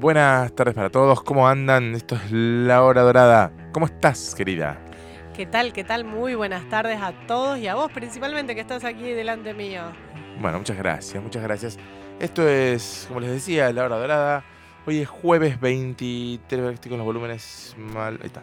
[0.00, 1.22] buenas tardes para todos.
[1.22, 1.94] ¿Cómo andan?
[1.94, 3.52] Esto es La Hora Dorada.
[3.70, 4.78] ¿Cómo estás, querida?
[5.36, 5.74] ¿Qué tal?
[5.74, 6.04] ¿Qué tal?
[6.04, 9.82] Muy buenas tardes a todos y a vos principalmente que estás aquí delante mío.
[10.40, 11.78] Bueno, muchas gracias, muchas gracias.
[12.18, 14.44] Esto es, como les decía, La Hora Dorada.
[14.86, 18.18] Hoy es jueves 23, estoy con los volúmenes mal.
[18.22, 18.42] Ahí está.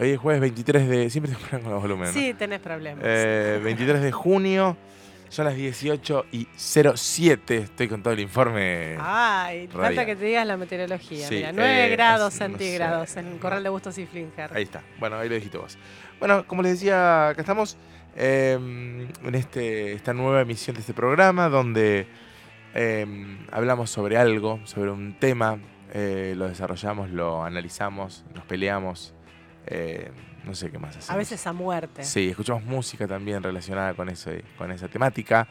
[0.00, 1.10] Hoy es jueves 23 de...
[1.10, 2.14] Siempre te con los volúmenes.
[2.14, 2.20] ¿no?
[2.20, 3.04] Sí, tenés problemas.
[3.06, 4.78] Eh, 23 de junio.
[5.28, 7.56] Son las 18 y 07.
[7.58, 8.96] Estoy con todo el informe.
[9.00, 10.06] Ay, falta radial.
[10.06, 11.26] que te digas la meteorología.
[11.26, 13.20] Sí, Mira, 9 eh, grados no centígrados sé.
[13.20, 14.50] en el Corral de Bustos y Flinger.
[14.54, 14.82] Ahí está.
[14.98, 15.76] Bueno, ahí lo dijiste vos.
[16.18, 17.76] Bueno, como les decía, acá estamos
[18.16, 22.06] eh, en este, esta nueva emisión de este programa donde
[22.74, 23.06] eh,
[23.52, 25.58] hablamos sobre algo, sobre un tema,
[25.92, 29.14] eh, lo desarrollamos, lo analizamos, nos peleamos,
[29.66, 30.10] eh,
[30.46, 31.10] no sé qué más hacemos.
[31.10, 32.04] A veces a muerte.
[32.04, 35.46] Sí, escuchamos música también relacionada con, ese, con esa temática.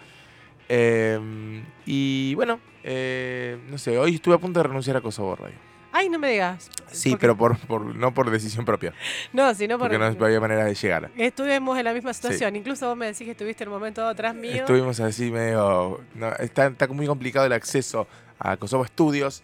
[0.68, 5.56] Eh, y bueno, eh, no sé, hoy estuve a punto de renunciar a Kosovo Radio.
[5.92, 6.70] Ay, no me digas.
[6.92, 8.94] Sí, Porque- pero por, por- no por decisión propia,
[9.32, 11.10] No, sino porque porque no había manera de llegar.
[11.16, 12.56] estuvimos en la misma situación.
[12.56, 14.56] Incluso vos me decís que estuviste en un momento atrás mío.
[14.56, 16.02] Estuvimos así medio...
[16.16, 18.08] no, está, está muy complicado el acceso
[18.40, 19.42] a Kosovo Studios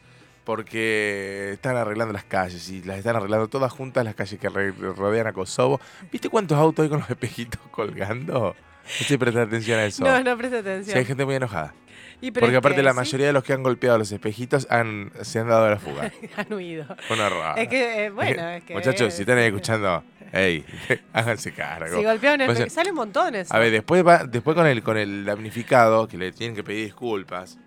[0.51, 5.27] porque están arreglando las calles y las están arreglando todas juntas las calles que rodean
[5.27, 5.79] a Kosovo.
[6.11, 8.53] ¿Viste cuántos autos hay con los espejitos colgando?
[8.99, 10.03] No sé, prestar atención a eso.
[10.03, 10.97] No, no presta Sí, atención.
[10.97, 11.73] hay gente muy enojada.
[12.19, 15.11] Y Porque aparte que la sí, mayoría de los que han golpeado los espejitos han,
[15.21, 16.11] se han dado a la fuga.
[16.35, 16.85] han huido.
[17.09, 17.53] Una rara.
[17.61, 18.73] Es que, eh, bueno, es que.
[18.73, 20.65] Muchachos, si están ahí escuchando, hey,
[21.13, 21.97] háganse cargo.
[21.97, 23.49] Si golpean Pues, el salen montones.
[23.53, 26.83] A ver, después va, después con el con el damnificado, que le tienen que pedir
[26.87, 27.57] disculpas,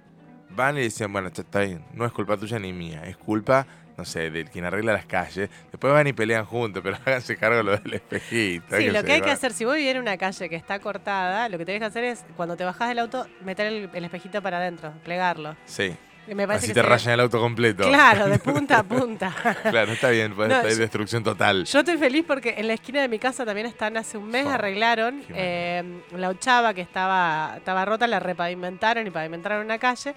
[0.55, 3.67] van y dicen, bueno, está- bien, no es culpa tuya ni mía, es culpa,
[3.97, 5.49] no sé, del quien arregla las calles.
[5.71, 8.77] Después van y pelean juntos, pero háganse cargo de lo del espejito.
[8.77, 11.49] Sí, lo que hay que hacer, si vos vivís en una calle que está cortada,
[11.49, 14.43] lo que tenés que hacer es, cuando te bajás del auto, meter el, el espejito
[14.43, 15.55] para adentro, plegarlo.
[15.65, 15.95] Sí,
[16.27, 17.87] Y me así te rayan el auto completo.
[17.89, 19.33] Claro, de punta a punta.
[19.71, 21.65] claro, está bien, pues No, yo- destrucción total.
[21.65, 24.45] Yo estoy feliz porque en la esquina de mi casa también están, hace un mes
[24.47, 30.15] Oh, arreglaron eh, la ochava que estaba, estaba rota, la repavimentaron y pavimentaron una calle.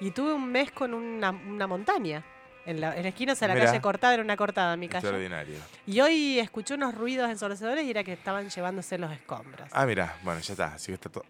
[0.00, 2.24] Y tuve un mes con una, una montaña.
[2.66, 3.66] En la, en la esquina, o sea, la Mirá.
[3.66, 4.98] calle cortada era una cortada en mi calle.
[5.06, 5.56] Extraordinario.
[5.86, 9.66] Y hoy escuché unos ruidos ensordecedores y era que estaban llevándose los escombros.
[9.72, 11.24] Ah, mira, bueno, ya está, así que está todo.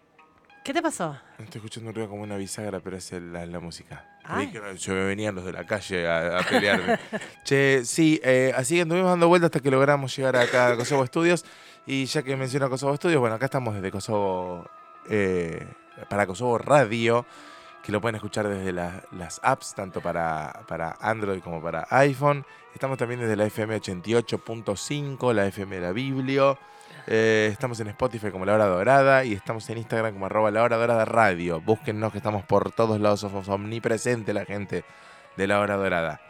[0.65, 1.17] ¿Qué te pasó?
[1.37, 4.05] Estoy escuchando un ruido como una bisagra, pero es el- la, la música.
[4.25, 4.47] Ay.
[4.49, 6.99] Creí que no- yo me venían los de la calle a, a pelearme.
[7.45, 11.05] che, sí, eh, así que estuvimos dando vueltas hasta que logramos llegar acá a Kosovo
[11.07, 11.45] Studios.
[11.87, 14.69] Y ya que menciona Kosovo Studios, bueno, acá estamos desde Kosovo,
[15.09, 15.65] eh,
[16.09, 17.25] para Kosovo Radio,
[17.89, 22.45] que lo pueden escuchar desde la- las apps, tanto para, para Android como para iPhone.
[22.73, 26.57] Estamos también desde la FM 88.5, la FM de la Biblio.
[27.07, 30.61] Eh, estamos en Spotify como La Hora Dorada y estamos en Instagram como arroba La
[30.61, 31.61] Hora Dorada Radio.
[31.61, 34.83] Búsquennos que estamos por todos lados, somos omnipresente la gente
[35.35, 36.21] de La Hora Dorada.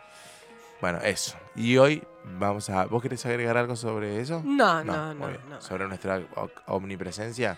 [0.79, 1.35] Bueno, eso.
[1.57, 2.01] Y hoy
[2.39, 2.85] vamos a...
[2.85, 4.41] ¿Vos querés agregar algo sobre eso?
[4.45, 5.59] No, no, no, no.
[5.61, 6.21] Sobre nuestra
[6.67, 7.57] omnipresencia.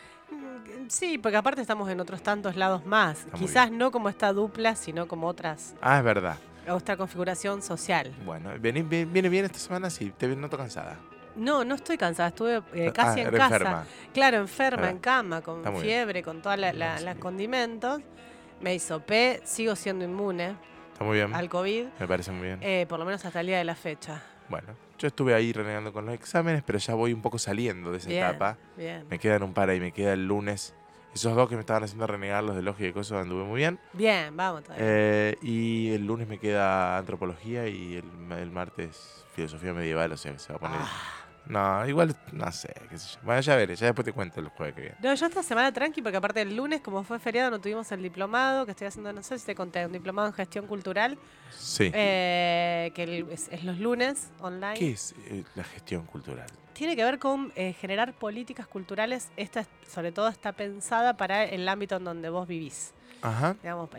[0.87, 3.19] Sí, porque aparte estamos en otros tantos lados más.
[3.25, 6.37] Está Quizás no como esta dupla, sino como otras, Ah, es verdad.
[6.69, 8.13] otra configuración social.
[8.25, 10.97] Bueno, viene, viene bien esta semana, sí, te noto cansada.
[11.35, 13.55] No, no estoy cansada, estuve eh, casi Ah, en era casa.
[13.55, 13.85] enferma.
[14.13, 15.77] Claro, enferma, Ah, en cama, con bien.
[15.77, 17.05] fiebre, con todos No, sí.
[17.05, 18.01] los condimentos.
[18.59, 20.55] Me hisopé, sigo siendo inmune
[20.91, 21.33] Está muy bien.
[21.33, 22.59] al COVID, Me parece muy bien.
[22.61, 24.21] eh, por lo menos hasta el día de la fecha.
[24.51, 24.67] Bueno,
[24.99, 28.09] yo estuve ahí renegando con los exámenes, pero ya voy un poco saliendo de esa
[28.09, 28.57] Bien, etapa.
[28.77, 29.05] bien.
[29.09, 30.75] Me quedan un par ahí, me queda el lunes.
[31.13, 33.79] Esos dos que me estaban haciendo renegar los de lógica y cosas anduve muy bien.
[33.93, 34.85] Bien, vamos todavía.
[34.87, 40.31] Eh, y el lunes me queda antropología y el, el martes filosofía medieval, o sea
[40.33, 40.77] que se va a poner.
[40.79, 41.20] Ah.
[41.45, 43.19] No, igual, no sé, qué sé yo.
[43.23, 44.95] Bueno, ya veré, ya después te cuento el jueves que viene.
[45.01, 48.01] No, yo esta semana tranqui, porque aparte el lunes, como fue feriado, no tuvimos el
[48.03, 51.17] diplomado que estoy haciendo, no sé si te conté, un diplomado en gestión cultural,
[51.57, 51.91] Sí.
[51.93, 54.75] eh, que el- es, es los lunes online.
[54.75, 56.47] ¿Qué es eh, la gestión cultural?
[56.73, 59.29] Tiene que ver con eh, generar políticas culturales.
[59.35, 62.93] Esta, es- sobre todo, está pensada para el ámbito en donde vos vivís.
[63.23, 63.89] Ajá, Digamos,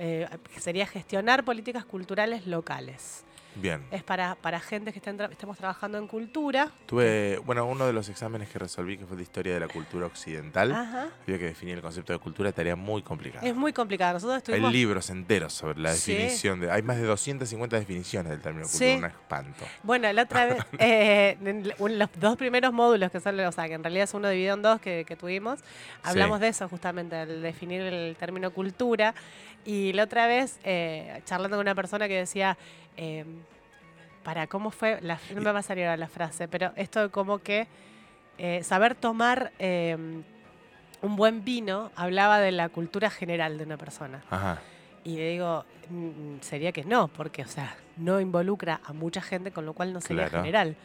[0.59, 3.25] sería gestionar políticas culturales locales.
[3.55, 3.85] Bien.
[3.91, 6.71] Es para, para gente que estén tra- estemos trabajando en cultura.
[6.87, 10.07] Tuve, bueno, uno de los exámenes que resolví, que fue de historia de la cultura
[10.07, 11.09] occidental, Ajá.
[11.23, 13.47] había que definir el concepto de cultura, tarea muy complicada.
[13.47, 14.15] Es muy complicado.
[14.15, 14.73] Nosotros Hay estuvimos...
[14.73, 16.13] libros enteros sobre la Sí.
[16.13, 16.71] definición de.
[16.71, 18.79] Hay más de 250 definiciones del término Sí.
[18.93, 19.65] cultura, un espanto.
[19.83, 23.75] Bueno, la otra vez, eh, en los dos primeros módulos que son, o sea, que
[23.75, 25.61] en realidad es uno dividido en dos que, que tuvimos,
[26.03, 29.15] hablamos de eso justamente, al definir el término cultura.
[29.65, 32.59] Y la otra vez, eh, charlando con una persona que decía,
[32.97, 33.25] eh,
[34.23, 37.09] para cómo fue, la, no me va a salir ahora la frase, pero esto de
[37.09, 37.67] como que
[38.39, 39.97] eh, saber tomar eh,
[41.03, 44.23] un buen vino hablaba de la cultura general de una persona.
[44.31, 44.61] Ajá.
[45.05, 49.51] Y le digo, "Mm, sería que no, porque, o sea, no involucra a mucha gente,
[49.51, 50.45] con lo cual no sería Claro.
[50.45, 50.77] general.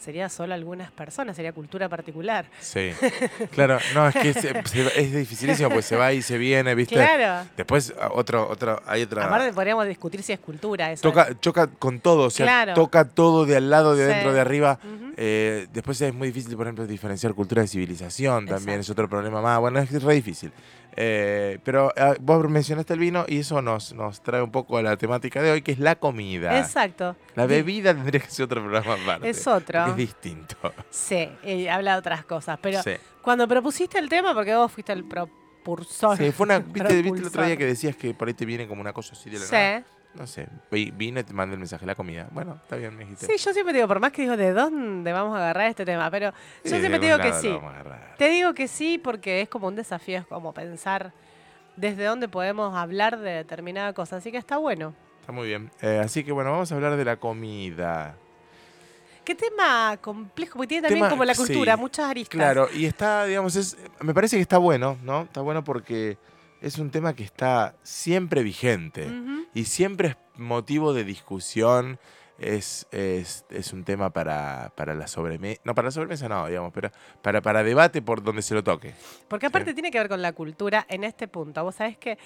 [0.00, 2.46] Sería solo algunas personas, sería cultura particular.
[2.58, 2.90] Sí.
[3.52, 4.62] Claro, no, es que se-
[4.96, 6.94] es dificilísimo porque se va y se viene, ¿viste?
[6.94, 7.46] Claro.
[7.56, 9.26] Después, otro, otro, hay otra.
[9.26, 11.02] Aparte podríamos discutir si es cultura eso.
[11.02, 12.74] Toca, choca con todo, o sea, Claro.
[12.74, 14.10] toca todo de al lado, de Sí.
[14.12, 14.78] adentro, de arriba.
[14.82, 15.09] Ujú.
[15.22, 18.80] Eh, después es muy difícil, por ejemplo, diferenciar cultura de civilización también, Exacto.
[18.80, 19.60] es otro problema más.
[19.60, 20.50] Bueno, es re difícil.
[20.96, 24.82] Eh, pero ah, vos mencionaste el vino y eso nos, nos trae un poco a
[24.82, 26.58] la temática de hoy, que es la comida.
[26.58, 27.16] Exacto.
[27.34, 29.28] La bebida tendría que ser otro programa aparte.
[29.28, 29.88] Es otro.
[29.88, 30.56] Es distinto.
[30.88, 32.58] Sí, y habla de otras cosas.
[32.62, 32.92] Pero Sí.
[33.20, 36.16] cuando propusiste el tema, porque vos fuiste el propulsor.
[36.16, 38.66] Sí, fue una, ¿viste, viste el otro día que decías que por ahí te viene
[38.66, 39.84] como una cosa así de la nada?
[40.14, 42.26] No sé, vi- vine y te mandé el mensaje, la comida.
[42.32, 43.26] Bueno, está bien, me dijiste.
[43.26, 46.10] Sí, yo siempre digo, por más que digo, ¿de dónde vamos a agarrar este tema?
[46.10, 46.32] Pero
[46.64, 47.48] yo siempre te digo que lado sí.
[47.48, 48.14] lo vamos a agarrar.
[48.18, 51.12] Te digo que sí porque es como un desafío, es como pensar
[51.76, 54.16] desde dónde podemos hablar de determinada cosa.
[54.16, 54.94] Así que está bueno.
[55.20, 55.70] Está muy bien.
[55.80, 58.16] Eh, así que bueno, vamos a hablar de la comida.
[59.24, 62.36] Qué tema complejo, porque tiene también Tema- como la sí, cultura, muchas aristas.
[62.36, 65.22] Claro, y está, digamos, es, me parece que está bueno, ¿no?
[65.22, 66.18] Está bueno porque
[66.60, 69.46] es un tema que está siempre vigente Ujú.
[69.54, 71.98] y siempre es motivo de discusión.
[72.38, 75.60] Es, es, es un tema para, para la sobremesa.
[75.62, 76.90] No, para la sobremesa no, digamos, pero
[77.20, 78.94] para, para debate por donde se lo toque.
[79.28, 81.62] Porque aparte tiene que ver con la cultura en este punto.
[81.62, 82.16] Vos sabés que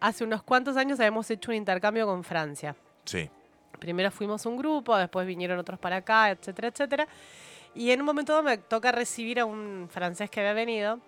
[0.00, 2.74] hace unos cuantos años habíamos hecho un intercambio con Francia.
[3.04, 3.30] Sí.
[3.78, 7.06] Primero fuimos un grupo, después vinieron otros para acá, etcétera, etcétera.
[7.72, 10.98] Y en un momento dado me toca recibir a un francés que había venido.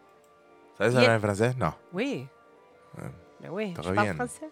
[0.78, 1.56] ¿Sabes hablar el- en francés?
[1.56, 1.76] No.
[1.90, 2.28] Oui,
[2.96, 4.16] mais oui, je parle bien.
[4.16, 4.50] français.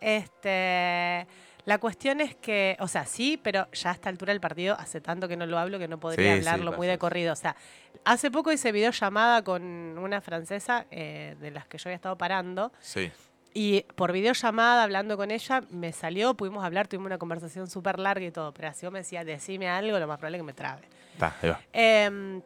[0.00, 1.26] Este,
[1.64, 5.00] la cuestión es que, o sea, sí, pero ya a esta altura del partido hace
[5.00, 7.32] tanto que no lo hablo que no podría Sí, sí, hablarlo muy de corrido.
[7.32, 7.56] O sea,
[8.04, 12.72] hace poco hice videollamada con una francesa eh, de las que yo había estado parando.
[12.80, 13.10] Sí.
[13.54, 18.24] Y por videollamada, hablando con ella, me salió, pudimos hablar, tuvimos una conversación súper larga
[18.24, 18.52] y todo.
[18.54, 20.82] Pero así me decía, decime algo, lo más probable es que me trabe.
[21.14, 21.60] Está, ahí va.
[21.72, 22.40] Em,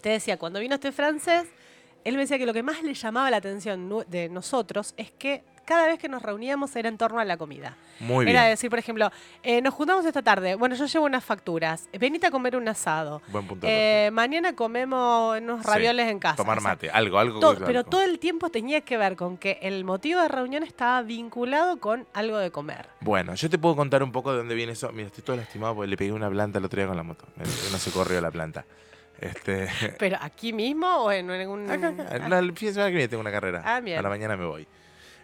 [0.00, 1.48] te decía, cuando vino este francés,
[2.08, 5.42] él me decía que lo que más le llamaba la atención de nosotros es que
[5.64, 7.76] cada vez que nos reuníamos era en torno a la comida.
[8.00, 8.52] Muy era bien.
[8.52, 9.10] decir, por ejemplo,
[9.42, 13.20] eh, nos juntamos esta tarde, bueno, yo llevo unas facturas, venite a comer un asado.
[13.28, 13.66] Buen punto.
[13.68, 16.36] Eh, mañana comemos unos Sí, ravioles en casa.
[16.36, 17.40] Tomar O sea, mate, algo, algo.
[17.40, 17.66] to- algo.
[17.66, 21.78] pero todo el tiempo tenía que ver con que el motivo de reunión estaba vinculado
[21.80, 22.86] con algo de comer.
[23.00, 24.90] Bueno, yo te puedo contar un poco de dónde viene eso.
[24.92, 27.26] Mira, estoy todo lastimado porque le pegué una planta el otro día con la moto.
[27.36, 28.64] Me- No se corrió la planta.
[29.20, 29.68] Este,
[29.98, 31.70] ¿Pero aquí mismo o en algún...?
[31.70, 32.38] acá, acá.
[32.38, 33.62] El fin de semana que viene tengo una carrera.
[33.64, 33.98] Ah, bien.
[33.98, 34.66] A la mañana me voy.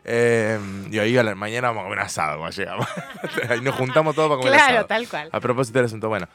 [0.06, 0.58] Eh,
[0.90, 2.86] y ahí a la mañana vamos a comer asado cuando llegamos.
[3.48, 4.86] Ahí nos juntamos todos para comer Claro, asado.
[4.86, 5.28] tal cual.
[5.32, 6.28] A propósito del asunto, bueno.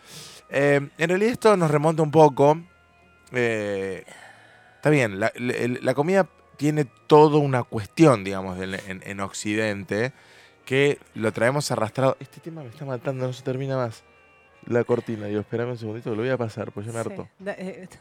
[0.50, 2.60] eh, en realidad esto nos remonta un poco.
[3.32, 4.04] eh,
[4.76, 6.28] está bien, la, la- la comida
[6.58, 10.14] tiene toda una cuestión, digamos, del- en, en Occidente
[10.66, 12.18] que lo traemos arrastrado.
[12.20, 14.04] Este tema me está matando, no se termina más.
[14.68, 17.24] La cortina, digo, espérame un segundito que lo voy a pasar, pues yo me harto.
[17.24, 17.30] Sí.
[17.44, 17.88] Da- eh,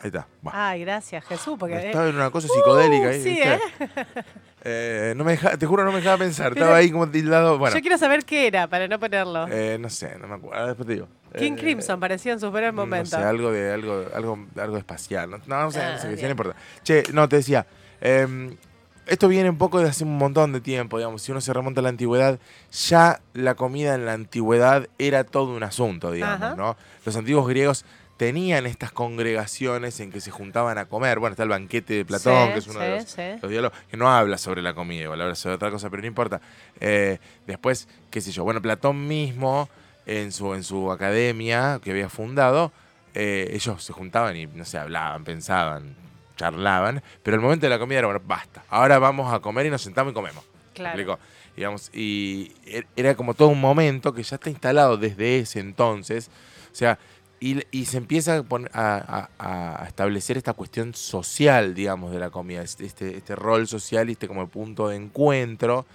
[0.00, 0.26] Ahí está.
[0.46, 0.70] va.
[0.70, 1.76] Ay, gracias, Jesús, porque...
[1.76, 3.54] eh, Estaba en una cosa psicodélica ahí, sí, ¿viste?
[3.54, 4.24] ¿eh?
[4.66, 6.54] Eh, no me deja- te juro, no me dejaba pensar.
[6.54, 7.58] Pero- Estaba ahí como tildado.
[7.58, 9.46] Bueno, Yo quiero saber qué era, para no ponerlo.
[9.50, 10.54] eh, no sé, no me acuerdo.
[10.56, 11.08] Ahora Después te digo.
[11.36, 13.12] King Eh, Crimson parecía en sus peores momentos.
[13.12, 15.28] No sé, algo de algo, algo, algo espacial.
[15.30, 16.22] No, no, no sé, no sé Ah, bien.
[16.22, 16.56] no importa.
[16.82, 17.66] Che, no, te decía.
[18.00, 18.56] em,
[19.06, 21.22] esto viene un poco de hace un montón de tiempo, digamos.
[21.22, 22.38] Si uno se remonta a la antigüedad,
[22.72, 26.56] ya la comida en la antigüedad era todo un asunto, digamos, Ajá.
[26.56, 26.76] ¿no?
[27.04, 27.84] Los antiguos griegos
[28.16, 31.18] tenían estas congregaciones en que se juntaban a comer.
[31.18, 33.22] Bueno, está el banquete de Platón, Sí, que es uno sí, de los, sí.
[33.42, 36.06] los diálogos, que no habla sobre la comida, igual habla sobre otra cosa, pero no
[36.06, 36.40] importa.
[36.80, 39.68] Eh, después, qué sé yo, bueno, Platón mismo,
[40.06, 42.72] en su, en su academia que había fundado,
[43.14, 45.96] eh, ellos se juntaban y, no sé, hablaban, pensaban,
[46.36, 49.70] charlaban, pero el momento de la comida era, bueno, basta, ahora vamos a comer y
[49.70, 50.44] nos sentamos y comemos.
[50.44, 51.18] ¿Me Claro.
[51.56, 56.28] Digamos, y er- era como todo un momento que ya está instalado desde ese entonces.
[56.72, 56.98] O sea,
[57.38, 62.18] y, y se empieza a, pon- a- a- a establecer esta cuestión social, digamos, de
[62.18, 65.86] la comida, este, este, este rol social y este como punto de encuentro.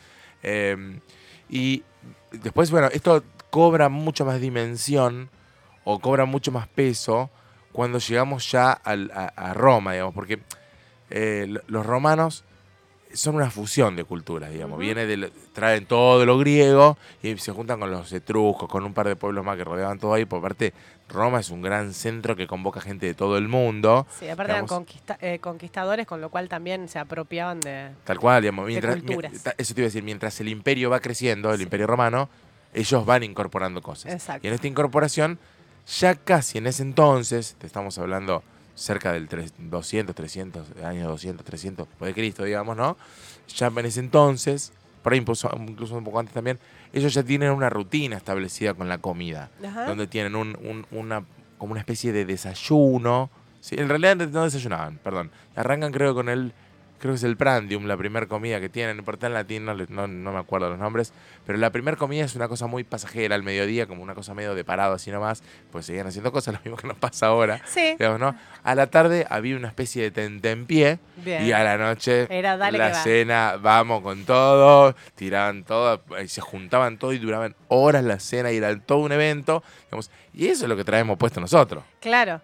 [0.43, 0.99] Eh,
[1.49, 1.83] y
[2.31, 5.29] después, bueno, esto cobra mucho más dimensión
[5.83, 7.29] o cobra mucho más peso
[7.79, 10.39] cuando llegamos ya al- a, a Roma, digamos, porque
[11.09, 12.43] eh, lo- los romanos
[13.13, 14.73] son una fusión de culturas, digamos.
[14.73, 14.81] Ujú.
[14.81, 19.07] Viene de traen todo lo griego y se juntan con los etruscos, con un par
[19.07, 20.25] de pueblos más que rodeaban todo ahí.
[20.25, 20.73] Por parte,
[21.07, 24.05] Roma es un gran centro que convoca gente de todo el mundo.
[24.19, 24.71] Sí, aparte eran digamos.
[24.85, 27.91] conquista- eh, conquistadores, con lo cual también se apropiaban de...
[28.03, 28.67] Tal cual, digamos.
[28.67, 29.31] Mientras, culturas.
[29.57, 31.63] eso te iba a decir, mientras el imperio va creciendo, el Sí.
[31.63, 32.27] imperio romano,
[32.73, 34.11] ellos van incorporando cosas.
[34.13, 34.45] Exacto.
[34.45, 35.39] Y en esta incorporación,
[35.97, 38.43] ya casi en ese entonces, te estamos hablando
[38.75, 39.27] cerca del
[39.57, 42.97] 200, 300, años 200, 300 de Cristo, digamos, ¿no?
[43.55, 44.71] Ya en ese entonces,
[45.03, 46.59] por ahí incluso, un poco antes también,
[46.93, 49.49] ellos ya tienen una rutina establecida con la comida,
[49.87, 51.25] donde tienen un, una,
[51.57, 53.29] como una especie de desayuno.
[53.59, 55.31] Sí, en realidad no desayunaban, perdón.
[55.55, 56.53] Arrancan creo con el
[56.99, 60.31] creo que es el prandium, la primera comida que tienen, por en latín no, no,
[60.31, 61.13] me acuerdo los nombres,
[61.45, 64.55] pero la primera comida es una cosa muy pasajera al mediodía, como una cosa medio
[64.55, 67.61] de parado así nomás, pues seguían haciendo cosas, lo mismo que nos pasa ahora.
[67.65, 67.95] Sí.
[67.99, 68.35] ¿no?
[68.63, 74.01] A la tarde había una especie de tentempié y a la noche la cena, vamos
[74.01, 78.77] con todo, tiraban todo, y se juntaban todo y duraban horas la cena y era
[78.79, 81.83] todo un evento, digamos, y eso es lo que traemos puesto nosotros.
[81.99, 82.41] Claro.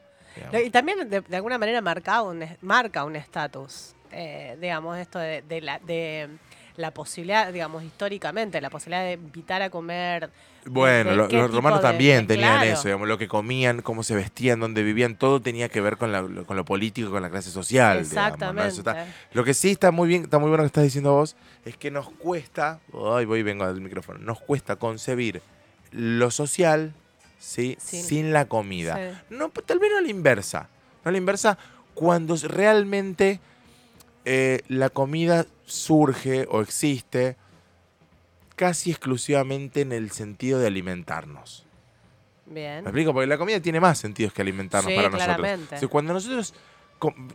[0.66, 3.95] Y también de, alguna manera marca un marca un estatus.
[4.12, 6.30] Eh, digamos, esto de, la, de
[6.78, 10.30] la posibilidad, digamos, históricamente, la posibilidad de invitar a comer.
[10.66, 15.16] Bueno, los romanos también tenían eso, digamos, lo que comían, cómo se vestían, dónde vivían,
[15.16, 18.00] todo tenía que ver con, la, con lo político, con la clase social.
[18.00, 18.82] Exactamente.
[19.34, 21.36] lo que sí está muy bien, está muy bueno que estás diciendo vos,
[21.66, 25.42] es que nos cuesta, ay, voy y vengo al micrófono, nos cuesta concebir
[25.92, 26.94] lo social,
[27.40, 27.78] ¿sí?
[27.80, 29.24] sin, la comida.
[29.30, 30.70] No, tal vez no a la inversa.
[31.04, 31.58] No a la inversa
[31.94, 33.40] cuando realmente
[34.26, 37.38] eh, la comida surge o existe
[38.56, 41.66] casi exclusivamente en el sentido de alimentarnos.
[42.46, 42.84] Bien.
[42.84, 43.14] ¿Me explico?
[43.14, 45.90] Porque la comida tiene más sentidos que alimentarnos para nosotros.
[45.90, 46.54] cuando nosotros,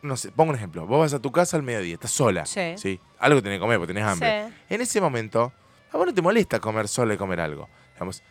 [0.03, 2.47] no sé, pongo un ejemplo, vos vas a tu casa al mediodía, estás sola.
[2.47, 3.01] Sí.
[3.19, 4.49] Algo tenés que comer porque tenés hambre.
[4.69, 5.53] En ese momento,
[5.93, 7.69] a vos no te molesta comer sola y comer algo.
[7.95, 8.23] Digamos,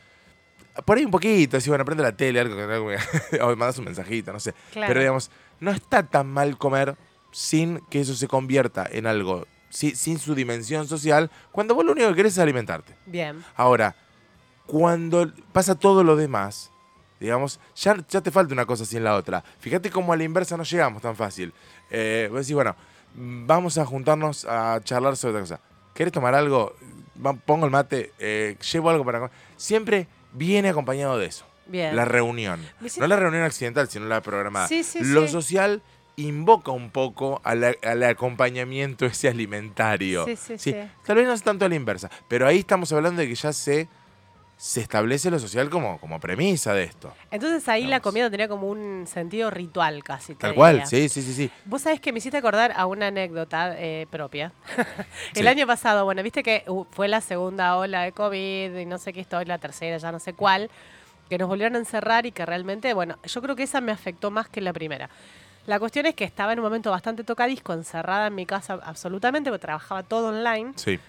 [0.85, 2.55] por ahí un poquito, así, bueno, prende la tele, algo,
[3.41, 4.53] o mandas un mensajito, no sé.
[4.73, 6.95] Pero digamos, no está tan mal comer
[7.31, 12.09] sin que eso se convierta en algo, sin su dimensión social, cuando vos lo único
[12.09, 12.95] que querés es alimentarte.
[13.05, 13.43] Bien.
[13.55, 13.95] Ahora,
[14.65, 16.71] cuando pasa todo lo demás,
[17.19, 19.43] digamos, ya, ya te falta una cosa sin la otra.
[19.59, 21.53] Fíjate cómo a la inversa no llegamos tan fácil.
[21.89, 22.75] Eh, vos decís, bueno,
[23.15, 25.59] vamos a juntarnos a charlar sobre otra cosa.
[25.93, 26.75] ¿Querés tomar algo?
[27.45, 29.33] Pongo el mate, eh, llevo algo para comer.
[29.57, 31.45] Siempre viene acompañado de eso.
[31.67, 31.95] Bien.
[31.95, 32.65] La reunión.
[32.97, 34.67] No la reunión accidental, sino la programada.
[34.67, 35.83] Sí, sí, lo social
[36.27, 37.63] invoca un poco al,
[38.03, 40.25] acompañamiento ese alimentario.
[40.25, 43.21] Sí, sí, sí, Tal vez no es tanto a la inversa, pero ahí estamos hablando
[43.21, 43.87] de que ya se,
[44.57, 47.13] se establece lo social como, como premisa de esto.
[47.31, 50.35] Entonces ahí la comida tenía como un sentido ritual casi.
[50.35, 51.51] Tal cual, sí, sí, sí, sí.
[51.65, 54.51] Vos sabés que me hiciste acordar a una anécdota eh, propia.
[55.35, 58.97] El año pasado, bueno, viste que uh, fue la segunda ola de COVID y no
[58.97, 60.69] sé qué estoy, la tercera, ya no sé cuál,
[61.29, 64.31] que nos volvieron a encerrar y que realmente, bueno, yo creo que esa me afectó
[64.31, 65.09] más que la primera.
[65.69, 69.51] La cuestión es que estaba en un momento bastante tocadisco, encerrada en mi casa absolutamente,
[69.51, 70.73] porque trabajaba todo online.
[70.77, 70.99] Sí.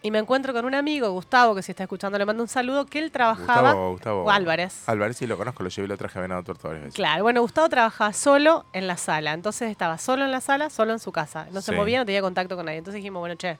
[0.00, 2.86] Y me encuentro con un amigo, Gustavo, que si está escuchando le mando un saludo,
[2.86, 3.72] que él trabajaba...
[3.72, 4.88] Gustavo, Gustavo Álvarez.
[4.88, 6.96] Álvarez, sí, lo conozco, lo llevé y lo traje a Venado Tuerto varias veces.
[6.96, 9.34] Claro, bueno, Gustavo trabajaba solo en la sala.
[9.34, 11.46] Entonces estaba solo en la sala, solo en su casa.
[11.52, 12.78] No se movía, no tenía contacto con nadie.
[12.78, 13.58] Entonces dijimos, bueno, che,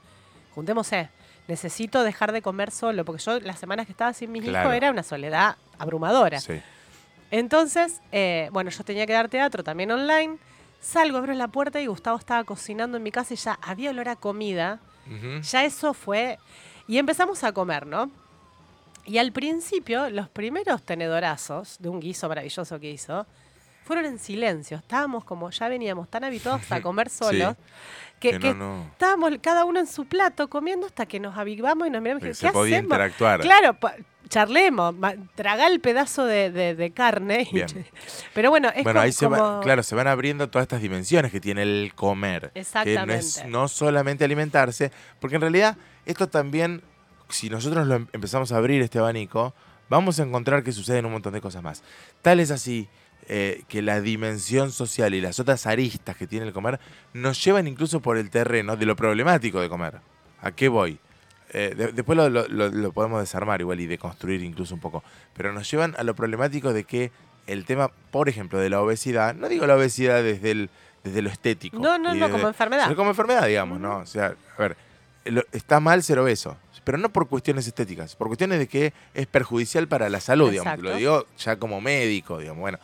[0.55, 1.11] juntémosé.
[1.47, 4.91] Necesito dejar de comer solo, porque yo las semanas que estaba sin mis hijos era
[4.91, 6.41] una soledad abrumadora.
[6.41, 6.59] Sí.
[7.31, 10.39] Entonces, eh, bueno, yo tenía que dar teatro también online.
[10.81, 14.09] Salgo, abro la puerta y Gustavo estaba cocinando en mi casa y ya había olor
[14.09, 14.81] a comida.
[15.43, 16.39] Ya eso fue.
[16.87, 18.11] Y empezamos a comer, ¿no?
[19.05, 23.27] Y al principio, los primeros tenedorazos de un guiso maravilloso que hizo
[23.91, 24.77] fueron en silencio.
[24.77, 27.57] Estábamos como ya veníamos tan habituados a comer solos.
[28.21, 32.23] Que, estábamos cada uno en su plato comiendo hasta que nos avivamos y nos miramos
[32.23, 33.41] y dijimos, Se podía interactuar.
[33.41, 33.77] Claro,
[34.29, 34.95] charlemos,
[35.35, 37.49] traga el pedazo de, carne.
[38.33, 41.63] pero bueno, es bueno, ahí se claro, se van abriendo todas estas dimensiones que tiene
[41.63, 42.53] el comer.
[42.55, 43.01] Exactamente.
[43.01, 46.83] Que no es no solamente alimentarse, porque en realidad esto también,
[47.29, 49.53] si nosotros lo em, empezamos a abrir este abanico,
[49.89, 51.83] vamos a encontrar que suceden un montón de cosas más.
[52.23, 52.89] Tal es así
[53.29, 56.81] eh, que la dimensión social y las otras aristas que tiene el comer
[57.13, 60.01] nos llevan incluso por el terreno de lo problemático de comer.
[60.43, 60.99] ¿A qué voy?
[61.53, 65.03] Eh, después lo, podemos desarmar igual y deconstruir incluso un poco,
[65.35, 67.11] pero nos llevan a lo problemático de que
[67.47, 70.71] el tema, por ejemplo, de la obesidad, no digo la obesidad desde, el,
[71.03, 71.79] desde lo estético.
[71.79, 72.95] No, no, no, como enfermedad.
[72.95, 73.99] como enfermedad, digamos, ¿no?
[73.99, 74.77] O sea, a ver,
[75.53, 76.57] está mal ser obeso,
[76.91, 80.81] pero no por cuestiones estéticas, por cuestiones de que es perjudicial para la salud, digamos.
[80.81, 82.59] Lo digo ya como médico, digamos.
[82.59, 82.81] Bueno,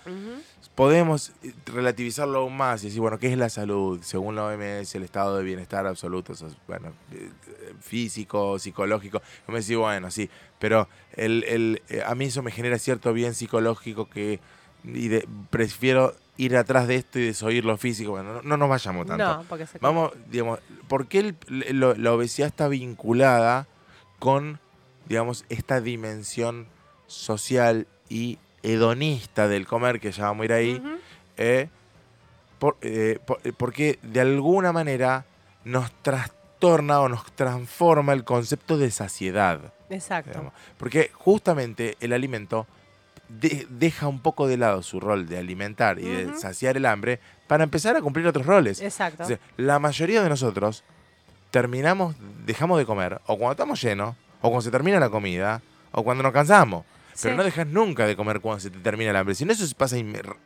[0.76, 1.32] podemos
[1.64, 3.98] relativizarlo aún más y decir, bueno, ¿qué es la salud?
[4.04, 6.34] Según la OMS, el estado de bienestar absoluto,
[6.68, 7.30] bueno, eh,
[7.80, 9.20] físico, psicológico.
[9.44, 13.12] Yo me decís, bueno, sí, pero el, el, eh, a mí eso me genera cierto
[13.12, 14.38] bien psicológico que
[14.84, 15.10] y
[15.50, 18.12] prefiero ir atrás de esto y desoír lo físico.
[18.12, 19.24] Bueno, no, nos vayamos tanto.
[19.24, 23.66] No, porque Vamos, digamos, ¿por qué la obesidad está vinculada
[24.18, 24.58] con,
[25.08, 26.66] digamos, esta dimensión
[27.06, 30.82] social y hedonista del comer, que ya vamos a ir ahí,
[31.36, 31.68] eh,
[32.58, 35.24] por- eh, por- eh, porque de alguna manera
[35.64, 39.72] nos trastorna o nos transforma el concepto de saciedad.
[39.88, 40.30] Exacto.
[40.30, 40.52] digamos.
[40.78, 42.66] Porque justamente el alimento
[43.28, 47.20] de- deja un poco de lado su rol de alimentar y de saciar el hambre
[47.46, 48.80] para empezar a cumplir otros roles.
[48.80, 49.22] Exacto.
[49.22, 50.82] O sea, la mayoría de nosotros
[51.60, 56.02] terminamos, dejamos de comer, o cuando estamos llenos, o cuando se termina la comida, o
[56.04, 56.84] cuando nos cansamos.
[57.22, 57.36] Pero Sí.
[57.38, 59.34] no dejas nunca de comer cuando se te termina el hambre.
[59.34, 59.96] Si no, eso se pasa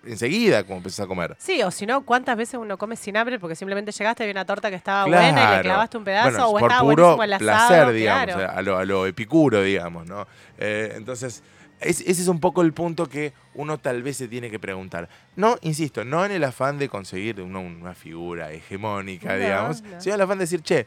[0.04, 1.34] enseguida como empezás a comer.
[1.38, 4.44] Sí, o si no, ¿cuántas veces uno come sin hambre porque simplemente llegaste y una
[4.44, 7.22] torta que estaba buena y le clavaste un pedazo Bueno, o por estaba puro buenísimo
[7.24, 7.68] el asado?
[7.68, 8.52] placer, digamos, claro.
[8.56, 10.28] a, lo, a lo epicuro, digamos, ¿no?
[10.58, 11.42] Eh, entonces,
[11.80, 15.08] es- ese es un poco el punto que uno tal vez se tiene que preguntar.
[15.36, 20.00] No, insisto, no en el afán de conseguir una, una figura hegemónica, No, digamos, no.
[20.00, 20.86] sino en el afán de decir, che,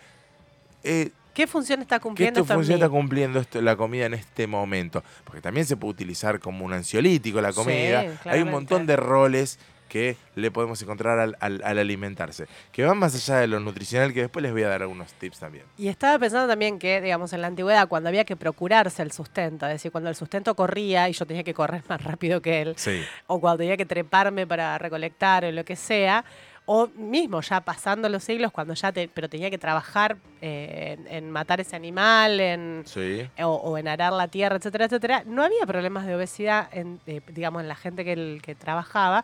[0.83, 4.13] eh, ¿Qué función está ¿Qué cumpliendo esto en función está cumpliendo esto, la comida en
[4.13, 5.03] este momento?
[5.23, 8.05] Porque también se puede utilizar como un ansiolítico la Sí, comida.
[8.25, 9.57] Hay un montón de roles
[9.93, 14.12] que le podemos encontrar al, al- al alimentarse, que van más allá de lo nutricional,
[14.12, 15.65] que después les voy a dar algunos tips también.
[15.77, 19.67] Y estaba pensando también que, digamos, en la antigüedad, cuando había que procurarse el sustento,
[19.67, 22.73] es decir, cuando el sustento corría y yo tenía que correr más rápido que él,
[22.75, 26.25] Sí, o cuando tenía que treparme para recolectar o lo que sea,
[26.65, 31.07] o mismo ya pasando los siglos, cuando ya te, pero tenía que trabajar eh, en,
[31.25, 33.29] en matar ese animal, en, sí.
[33.43, 37.19] o, o en arar la tierra, etcétera, etcétera, no había problemas de obesidad, en, eh,
[37.27, 39.23] digamos, en la gente que, el- que trabajaba.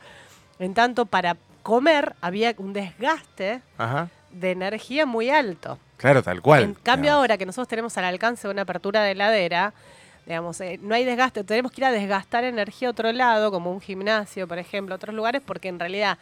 [0.60, 4.10] En tanto, para comer había un desgaste Ajá.
[4.32, 5.80] de energía muy alto.
[5.98, 6.64] Claro, tal cual.
[6.64, 7.22] En cambio, digamos.
[7.22, 9.74] ahora que nosotros tenemos al alcance una apertura de heladera,
[10.26, 13.72] digamos, eh, no hay desgaste, tenemos que ir a desgastar energía a otro lado, como
[13.72, 16.18] un gimnasio, por ejemplo, otros lugares, porque en realidad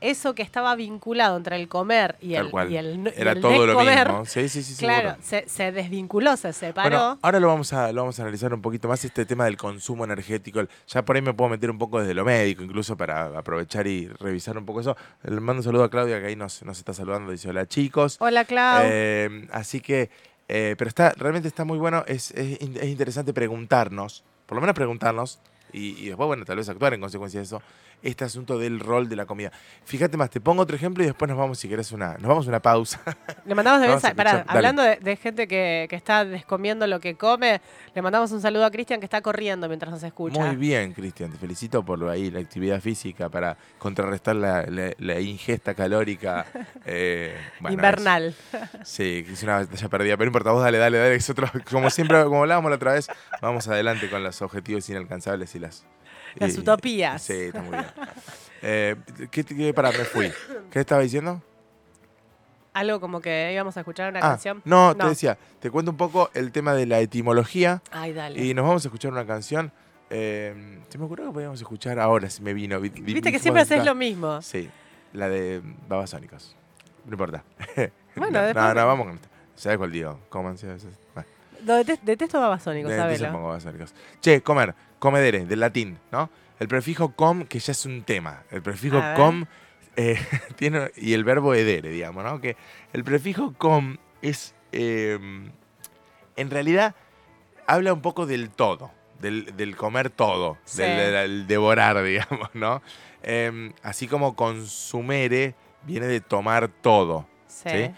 [0.00, 2.70] eso que estaba vinculado entre el comer y Tal el, cual.
[2.70, 4.24] y el, y Era el todo lo mismo.
[4.26, 6.88] Sí, sí, sí, claro, se, se desvinculó, se separó.
[6.90, 9.56] Bueno, ahora lo vamos, a, lo vamos a analizar un poquito más, este tema del
[9.56, 10.60] consumo energético.
[10.88, 14.08] Ya por ahí me puedo meter un poco desde lo médico, incluso para aprovechar y
[14.08, 14.96] revisar un poco eso.
[15.22, 18.16] Le mando un saludo a Claudia, que ahí nos, nos está saludando, dice hola chicos.
[18.20, 18.82] Hola, Clau.
[18.84, 20.10] Eh, así que,
[20.48, 24.74] eh, pero está, realmente está muy bueno, es, es es interesante preguntarnos, por lo menos
[24.74, 25.38] preguntarnos,
[25.72, 27.60] y, y después, bueno, tal vez actuar en consecuencia de eso,
[28.02, 29.50] este asunto del rol de la comida.
[29.84, 32.46] Fíjate más, te pongo otro ejemplo y después nos vamos, si querés, una, nos vamos
[32.46, 33.00] a una pausa.
[33.44, 37.00] Le mandamos de vamos a pará, hablando de, de gente que, que está descomiendo lo
[37.00, 37.60] que come,
[37.94, 40.38] le mandamos un saludo a Cristian que está corriendo mientras nos escucha.
[40.38, 45.20] Muy bien, Cristian, te felicito por ahí la actividad física para contrarrestar la, la- la
[45.20, 46.46] ingesta calórica
[46.86, 48.34] eh, bueno, Invernal.
[48.52, 51.28] es- sí, que es una batalla perdida, pero no importa, vos dale, dale, dale, es
[51.30, 53.08] otro, como siempre, como hablábamos la otra vez,
[53.42, 55.84] vamos adelante con los objetivos inalcanzables y las...
[56.36, 57.22] Las y- utopías.
[57.22, 57.86] Sí, está muy bien.
[58.62, 58.96] Eh,
[59.30, 60.32] ¿qué, qué, pará, me fui.
[60.70, 61.40] ¿Qué estaba diciendo?
[62.72, 64.60] Algo como que íbamos a escuchar una Ah, canción.
[64.64, 68.42] no, te decía, te cuento un poco el tema de la etimología Ay, dale.
[68.44, 69.72] y nos vamos a escuchar una canción.
[70.10, 72.78] eh, se me ocurrió que podíamos escuchar ahora, si me vino.
[72.80, 74.40] vi- vi- Viste que siempre haces lo mismo.
[74.42, 74.68] Sí,
[75.12, 76.54] la de Babasónicos.
[77.04, 77.44] No importa.
[78.16, 79.28] Bueno, no, después- no, no, vamos con esta.
[79.54, 80.20] ¿Sabes cuál digo?
[80.28, 80.88] Coman, sí, sí.
[81.14, 83.94] Bueno, detesto Babasónicos.
[84.20, 86.30] Che, comer, comedere, del latín, ¿no?
[86.58, 88.44] El prefijo com, que ya es un tema.
[88.50, 89.44] El prefijo com
[89.96, 90.18] eh,
[90.56, 92.40] tiene, y el verbo edere, digamos, ¿no?
[92.40, 92.56] Que
[92.92, 95.18] el prefijo com es, eh,
[96.36, 96.94] en realidad,
[97.66, 100.82] habla un poco del todo, del, del comer todo, Sí.
[100.82, 102.82] del, del devorar, digamos, ¿no?
[103.22, 107.26] Eh, así como consumere viene de tomar todo.
[107.48, 107.68] Sí.
[107.70, 107.90] ¿sí?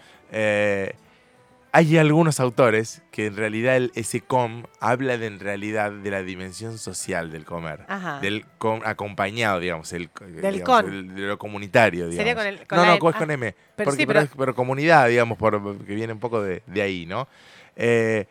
[1.71, 6.23] Hay algunos autores que en realidad el, ese com habla de, en realidad de la
[6.23, 7.85] dimensión social del comer.
[7.87, 8.19] Ajá.
[8.21, 10.09] Del com acompañado, digamos, el,
[10.41, 10.91] Del digamos, con.
[10.93, 12.17] el- de lo comunitario, digamos.
[12.17, 13.55] Sería con el- con no, no, es Ah, con M.
[13.75, 16.63] pero porque, sí, pero, pero- es- pero comunidad, digamos, por, que viene un poco de,
[16.65, 17.27] de ahí, ¿no?
[17.75, 18.25] Eh,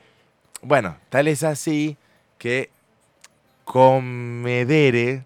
[0.62, 1.96] bueno, tal es así
[2.38, 2.70] que
[3.64, 5.22] comedere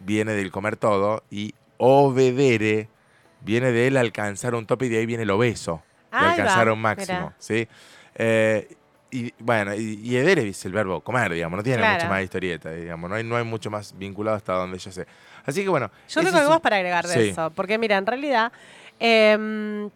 [0.00, 2.88] viene del comer todo y obedere
[3.40, 6.78] viene del alcanzar un tope y de ahí viene el obeso, Ahí va, alcanzar un
[6.80, 7.34] máximo, mirá.
[7.38, 7.66] ¿sí?
[8.14, 8.76] Eh,
[9.10, 11.94] y bueno, y, y es el verbo comer, digamos, no tiene Claro.
[11.96, 15.06] mucha más historieta, digamos, no hay, no hay mucho más vinculado hasta donde yo sé.
[15.44, 15.90] Así que bueno.
[16.08, 17.28] Yo tengo algo más para agregar de Sí.
[17.30, 17.50] eso.
[17.50, 18.52] Porque mira, en realidad,
[19.00, 19.90] em,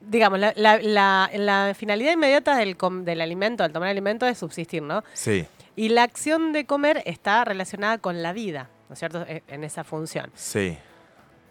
[0.00, 4.38] digamos, la, la- la- la finalidad inmediata del, com- del alimento, del tomar alimento, es
[4.38, 5.02] subsistir, ¿no?
[5.12, 9.22] Sí, Y la acción de comer está relacionada con la vida, ¿no es cierto?
[9.28, 10.30] E- En esa función.
[10.34, 10.76] sí,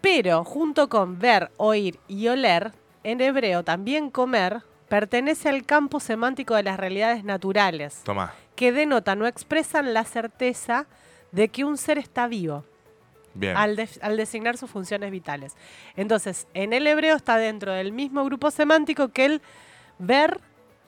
[0.00, 2.72] Pero junto con ver, oír y oler,
[3.04, 8.32] en hebreo también comer pertenece al campo semántico de las realidades naturales, toma.
[8.56, 10.86] que denotan o expresan la certeza
[11.32, 12.64] de que un ser está vivo
[13.34, 13.56] Bien.
[13.56, 15.56] al, al designar sus funciones vitales.
[15.94, 19.42] Entonces, en el hebreo está dentro del mismo grupo semántico que el
[19.98, 20.40] ver,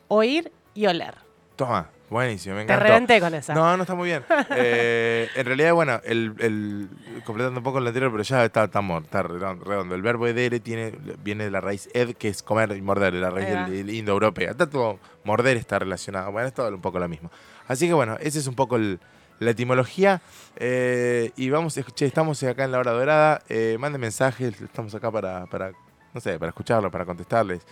[0.08, 1.14] oír y oler.
[1.56, 2.84] Toma, buenísimo, me Te encantó.
[2.84, 3.54] reventé con esa.
[3.54, 4.24] No, no está muy bien.
[4.50, 6.88] Eh, en realidad, bueno, el, el-
[7.24, 9.94] completando un poco lo anterior, pero ya está, está, está redondo.
[9.94, 10.92] El verbo edere tiene,
[11.22, 13.94] viene de la raíz ed, que es comer y morder, de la raíz del, del
[13.94, 14.50] indoeuropea.
[14.50, 16.30] Está todo, morder está relacionado.
[16.32, 17.30] Bueno, es todo un poco lo mismo.
[17.68, 18.98] Así que bueno, esa es un poco el-
[19.38, 20.20] la etimología.
[20.56, 23.42] Eh, y vamos, che, estamos acá en la hora dorada.
[23.48, 25.72] Eh, manden mensajes, estamos acá para, para,
[26.12, 27.62] no sé, para escucharlos, para contestarles.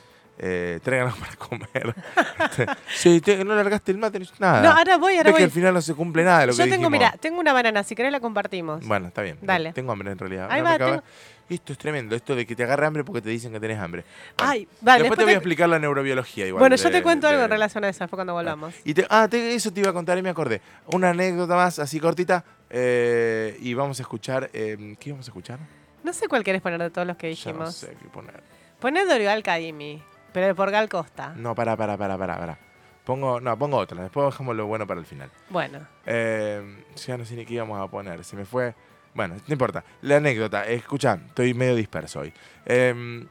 [0.41, 1.95] Eh, tráiganos para comer.
[2.95, 4.63] sí, te- no largaste el mate, nada.
[4.63, 5.43] No, ahora voy, ahora Ves que voy.
[5.45, 6.91] al final no se cumple nada de lo Yo que tengo, dijimos.
[6.93, 8.87] mira, tengo una banana, si querés la compartimos.
[8.87, 9.39] Bueno, está bien.
[9.43, 9.73] Dale.
[9.73, 10.49] Tengo hambre en realidad.
[10.51, 11.05] Ahí No va, me cabe- tengo-
[11.49, 14.05] Esto es tremendo, esto de que te agarre hambre porque te dicen que tenés hambre.
[14.37, 16.61] Bueno, Ay, vale, después, te después voy a te- explicar la neurobiología igual.
[16.61, 18.75] Bueno, yo de- te cuento algo de- en relación a eso, fue cuando volvamos.
[18.85, 20.61] Y te- ah, te- eso te iba a contar y me acordé.
[20.93, 22.45] Una anécdota más, así cortita.
[22.71, 24.51] eh, y vamos a escuchar.
[24.53, 25.59] eh, ¿Qué vamos a escuchar?
[26.05, 27.75] No sé cuál querés poner de todos los que Ya no dijimos.
[27.77, 28.43] sé qué poner.
[28.79, 31.33] Poné Dorival Caimi, pero de por Gal Costa.
[31.37, 32.59] No, para, para, para, para, para.
[33.05, 34.03] Pongo, no, pongo otra.
[34.03, 35.31] Después dejamos lo bueno para el final.
[35.51, 38.23] Bueno, Eh, ya no sé ni qué íbamos a poner.
[38.25, 38.75] Se me fue.
[39.15, 39.83] Bueno, no importa.
[40.03, 40.67] La anécdota.
[40.67, 42.33] Escucha, estoy medio disperso hoy.
[42.67, 43.27] Eh,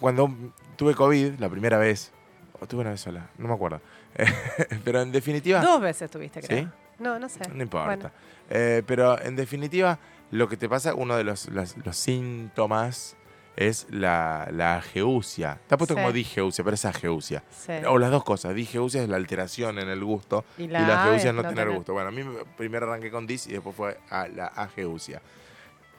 [0.00, 0.30] cuando
[0.76, 2.12] tuve COVID la primera vez.
[2.60, 3.80] O tuve una vez sola, no me acuerdo.
[4.84, 5.60] pero en definitiva.
[5.60, 6.60] dos veces tuviste, creo.
[6.64, 6.68] ¿Sí?
[6.98, 7.40] No, no sé.
[7.52, 7.86] No importa.
[7.96, 8.10] Bueno,
[8.48, 9.98] Eh, pero en definitiva,
[10.30, 13.16] lo que te pasa, uno de los, los- los síntomas
[13.56, 15.58] es la, la ageusia.
[15.62, 16.00] Está puesto Sí.
[16.00, 17.42] como digeusia, pero es ageusia.
[17.50, 17.72] sí.
[17.88, 18.54] O las dos cosas.
[18.54, 21.70] Digeusia es la alteración en el gusto Y y la ageusia es no no tener
[21.70, 21.92] gusto.
[21.94, 25.22] Bueno, a mí me- primero arranqué con dis y después fue a la ageusia.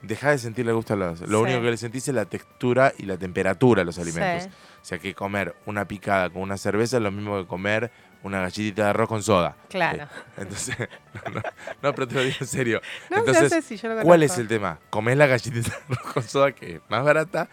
[0.04, 1.22] Deja de sentirle gusto a los.
[1.22, 1.44] Lo Sí.
[1.46, 4.48] único que le sentís es la textura y la temperatura de los alimentos.
[4.80, 7.92] O sea que comer una picada con una cerveza es lo mismo que comer
[8.24, 9.56] una galletita de arroz con soda.
[9.70, 10.08] Claro.
[10.08, 10.42] Sí.
[10.42, 10.78] Entonces,
[11.26, 11.42] no, no,
[11.84, 12.82] no, pero te lo digo en serio.
[13.10, 14.80] No, Entonces, no sé si yo lo ¿cuál es el tema?
[14.90, 17.48] Comés la galletita de arroz con soda que es más barata,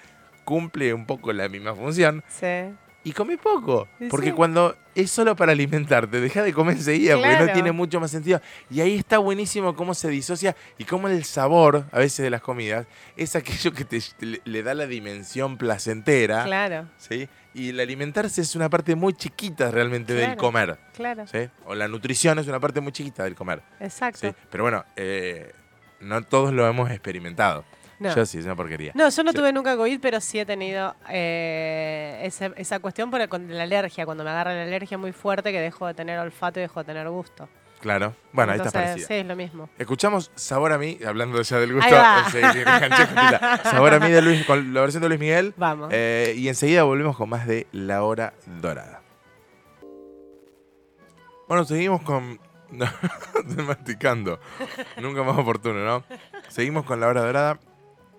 [0.45, 2.47] cumple un poco la misma función Sí.
[3.05, 3.89] y comés poco.
[4.11, 4.33] Porque sí.
[4.33, 7.47] cuando es solo para alimentarte, deja de comer enseguida porque Claro.
[7.47, 8.41] no tiene mucho más sentido.
[8.71, 12.41] Y ahí está buenísimo cómo se disocia y cómo el sabor, a veces de las
[12.43, 16.45] comidas, es aquello que te, le, le da la dimensión placentera.
[16.45, 17.29] Claro, ¿sí?
[17.55, 20.77] Y el alimentarse es una parte muy chiquita realmente del comer.
[20.93, 21.27] claro.
[21.27, 21.49] ¿sí?
[21.67, 23.63] O la nutrición es una parte muy chiquita del comer.
[23.81, 24.19] Exacto.
[24.29, 24.35] ¿sí?
[24.51, 25.53] Pero bueno, eh,
[26.01, 27.65] no todos lo hemos experimentado.
[28.01, 28.13] No.
[28.15, 28.91] Yo sí, es una porquería.
[28.97, 29.37] No, yo no Sí.
[29.39, 33.63] tuve nunca COVID, pero sí he tenido eh, ese- esa cuestión por el- con la
[33.63, 36.81] alergia, cuando me agarra la alergia muy fuerte que dejo de tener olfato y dejo
[36.81, 37.49] de tener gusto.
[37.85, 38.17] Claro.
[38.33, 39.07] Bueno, ahí está parecida.
[39.07, 39.69] Sí, es lo mismo.
[39.79, 41.91] Escuchamos Sabor a mí, hablando ya del gusto.
[43.63, 45.53] Sabor a mí de Luis, con la versión de Luis Miguel.
[45.59, 45.91] Vamos.
[45.93, 49.03] Eh, y enseguida volvemos con más de La Hora Dorada.
[51.47, 52.41] Bueno, seguimos con.
[53.67, 54.41] Masticando.
[55.03, 56.05] Nunca más oportuno, ¿no?
[56.49, 57.61] Seguimos con La Hora Dorada.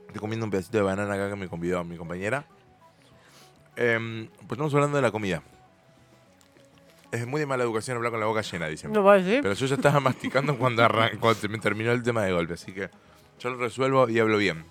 [0.02, 2.46] Estoy comiendo un pedacito de banana acá que me convidó mi compañera.
[3.76, 5.42] Em, pues estamos hablando de la comida.
[7.12, 8.92] Es muy de mala educación hablar con la boca llena, dicen.
[8.92, 9.42] ¿No decir?
[9.42, 12.54] Pero yo ya estaba masticando cuando, arran- cuando se me terminó el tema de golpe,
[12.56, 12.90] así que
[13.40, 14.66] yo lo resuelvo y hablo bien.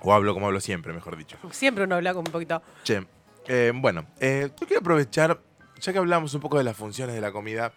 [0.00, 1.36] O hablo como hablo siempre, mejor dicho.
[1.50, 2.62] Siempre uno habla con un poquito.
[2.84, 3.04] Che,
[3.48, 5.40] eh, bueno, eh, yo quiero aprovechar,
[5.80, 7.72] ya que hablamos un poco de las funciones de la comida,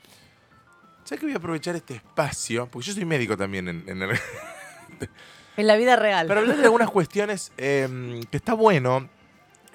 [1.06, 4.12] ya que voy a aprovechar este espacio, porque yo soy médico también en, en el-
[5.58, 6.28] En la vida real.
[6.28, 9.10] para hablar de algunas cuestiones eh, que está bueno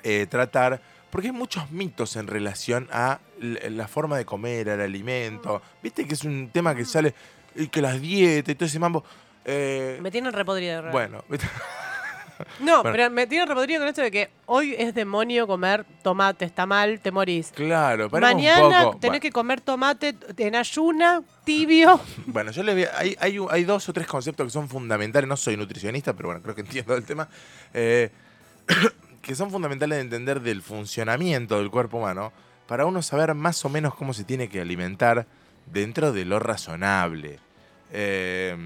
[0.02, 0.80] eh, tratar,
[1.16, 5.62] porque hay muchos mitos en relación a la forma de comer, al alimento.
[5.83, 7.14] Viste que es un tema que sale,
[7.55, 9.02] y que las dietas y todo ese mambo.
[9.46, 10.83] eh, me tienen repodrido.
[10.83, 10.92] real.
[10.92, 11.24] bueno.
[12.61, 12.92] No, bueno.
[12.94, 17.00] pero me tienen repodrido con esto de que hoy es demonio comer tomate, está mal,
[17.00, 17.50] te morís.
[17.55, 18.98] claro, un Mañana poco.
[18.98, 19.20] tenés Bueno.
[19.22, 21.98] que comer tomate en ayuna, tibio.
[22.26, 24.68] Bueno, yo les voy a- hay, hay, un- hay dos o tres conceptos que son
[24.68, 25.26] fundamentales.
[25.26, 27.26] No soy nutricionista, pero bueno, creo que entiendo el tema.
[27.72, 28.11] eh,
[29.26, 32.32] que son fundamentales de entender del funcionamiento del cuerpo humano
[32.68, 35.26] para uno saber más o menos cómo se tiene que alimentar
[35.66, 37.40] dentro de lo razonable.
[37.90, 38.56] Eh,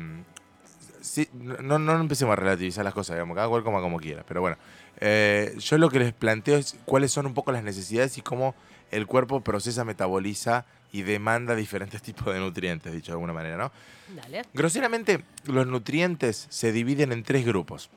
[1.00, 4.22] sí, no, no empecemos a relativizar las cosas, digamos, cada cual coma como quiera.
[4.28, 4.58] Pero bueno,
[5.00, 8.54] eh, yo lo que les planteo es cuáles son un poco las necesidades y cómo
[8.90, 13.72] el cuerpo procesa, metaboliza y demanda diferentes tipos de nutrientes, dicho de alguna manera, ¿no?
[14.14, 14.42] Dale.
[14.52, 17.88] Groseramente, los nutrientes se dividen en tres grupos.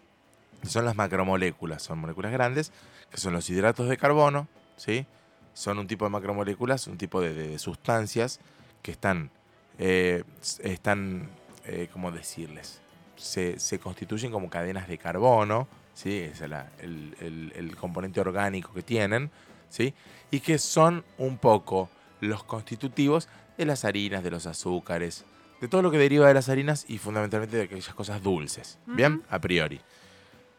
[0.64, 2.72] Que Son las macromoléculas, son moléculas grandes,
[3.12, 4.48] que son los hidratos de carbono,
[4.78, 5.06] ¿sí?
[5.54, 8.40] Son un tipo de macromoléculas, un tipo de, de sustancias
[8.82, 9.30] que están,
[9.78, 10.24] eh,
[10.64, 11.30] están
[11.66, 12.80] eh, ¿cómo decirles?
[13.18, 16.18] Se, se constituyen como cadenas de carbono, ¿sí?
[16.20, 19.32] Es la- el, el- el componente orgánico que tienen,
[19.70, 19.94] ¿sí?
[20.32, 21.90] Y que son un poco
[22.22, 25.26] los constitutivos de las harinas, de los azúcares,
[25.62, 28.80] de todo lo que deriva de las harinas y fundamentalmente de aquellas cosas dulces.
[28.88, 29.24] ¿Bien?
[29.30, 29.80] A priori.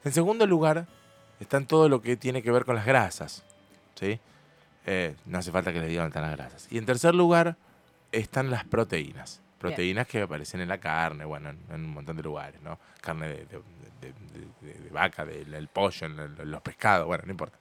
[0.04, 0.86] En segundo lugar,
[1.40, 3.44] están todo lo que tiene que ver con las grasas.
[3.94, 4.18] ¿sí?
[4.86, 6.66] Eh, no hace falta que les digan dónde están las grasas.
[6.70, 7.56] Y en tercer lugar,
[8.12, 9.40] están las proteínas.
[9.58, 12.78] Proteínas que aparecen en la carne, bueno, en, en un montón de lugares, ¿no?
[13.00, 13.62] Carne de, de-
[14.00, 14.12] de-
[14.60, 17.56] de- de vaca, del pollo, en los pescados, bueno, no importa.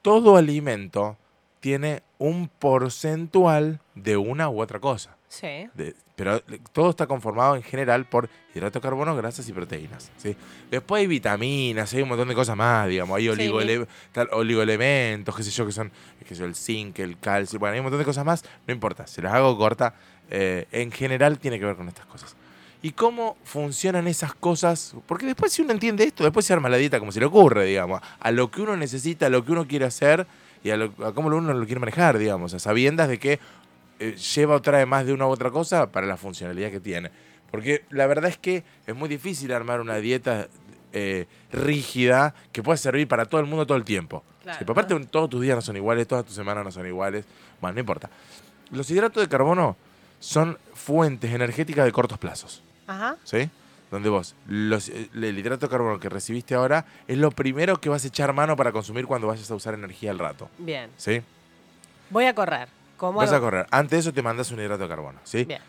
[0.00, 1.18] Todo alimento
[1.62, 5.16] tiene un porcentual de una u otra cosa.
[5.28, 5.68] Sí.
[5.74, 10.10] De- pero eh, todo está conformado en general por hidrato de carbono, grasas y proteínas.
[10.18, 10.36] ¿sí?
[10.70, 13.16] Después hay vitaminas, hay un montón de cosas más, digamos.
[13.16, 17.18] Hay oligoele- tal- oligoelementos, qué sé yo, que son qué sé yo, el zinc, el
[17.18, 17.58] calcio.
[17.58, 18.44] Bueno, hay un montón de cosas más.
[18.66, 19.94] No importa, se las hago corta.
[20.30, 22.34] eh, en general tiene que ver con estas cosas.
[22.82, 24.94] ¿Y cómo funcionan esas cosas?
[25.06, 27.64] Porque después si uno entiende esto, después se arma la dieta como se le ocurre,
[27.66, 28.00] digamos.
[28.18, 30.26] A lo que uno necesita, a lo que uno quiere hacer
[30.64, 32.54] y a, lo- a cómo uno lo quiere manejar, digamos.
[32.54, 33.38] A sabiendas de que
[33.98, 37.10] eh, lleva o trae más de una u otra cosa para la funcionalidad que tiene.
[37.50, 40.48] Porque la verdad es que es muy difícil armar una dieta
[40.92, 44.22] eh, rígida que pueda servir para todo el mundo todo el tiempo.
[44.42, 44.58] Claro.
[44.58, 47.24] Sí, pero aparte todos tus días no son iguales, todas tus semanas no son iguales.
[47.60, 48.10] Bueno, no importa.
[48.70, 49.76] Los hidratos de carbono
[50.18, 52.62] son fuentes energéticas de cortos plazos.
[52.86, 53.16] Ajá.
[53.24, 53.48] ¿sí?
[53.92, 57.90] Donde vos, los, eh, el hidrato de carbono que recibiste ahora es lo primero que
[57.90, 60.88] vas a echar mano para consumir cuando vayas a usar energía al rato, Bien.
[60.96, 61.20] ¿sí?
[62.08, 62.68] Voy a correr.
[62.96, 63.66] ¿Cómo Vas a correr.
[63.70, 65.44] Antes de eso te mandas un hidrato de carbono, ¿sí?
[65.44, 65.60] Bien.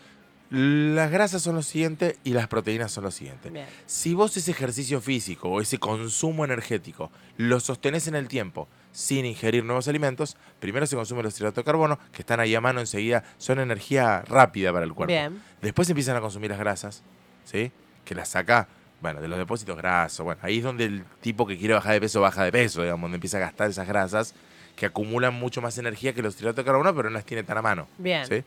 [0.48, 3.50] Las grasas son lo siguiente y las proteínas son lo siguiente.
[3.50, 3.66] Bien.
[3.84, 9.26] Si vos ese ejercicio físico o ese consumo energético lo sostenés en el tiempo sin
[9.26, 12.80] ingerir nuevos alimentos, primero se consumen los hidratos de carbono, que están ahí a mano
[12.80, 15.08] enseguida, son energía rápida para el cuerpo.
[15.08, 15.42] Bien.
[15.60, 17.02] Después empiezan a consumir las grasas,
[17.44, 17.70] ¿sí?
[18.04, 18.68] Que las saca,
[19.00, 20.24] bueno, de los depósitos grasos.
[20.24, 23.02] Bueno, ahí es donde el tipo que quiere bajar de peso baja de peso, digamos,
[23.02, 24.34] donde empieza a gastar esas grasas
[24.76, 27.58] que acumulan mucho más energía que los hidratos de carbono, pero no las tiene tan
[27.58, 27.86] a mano.
[27.98, 28.26] Bien.
[28.26, 28.42] ¿sí?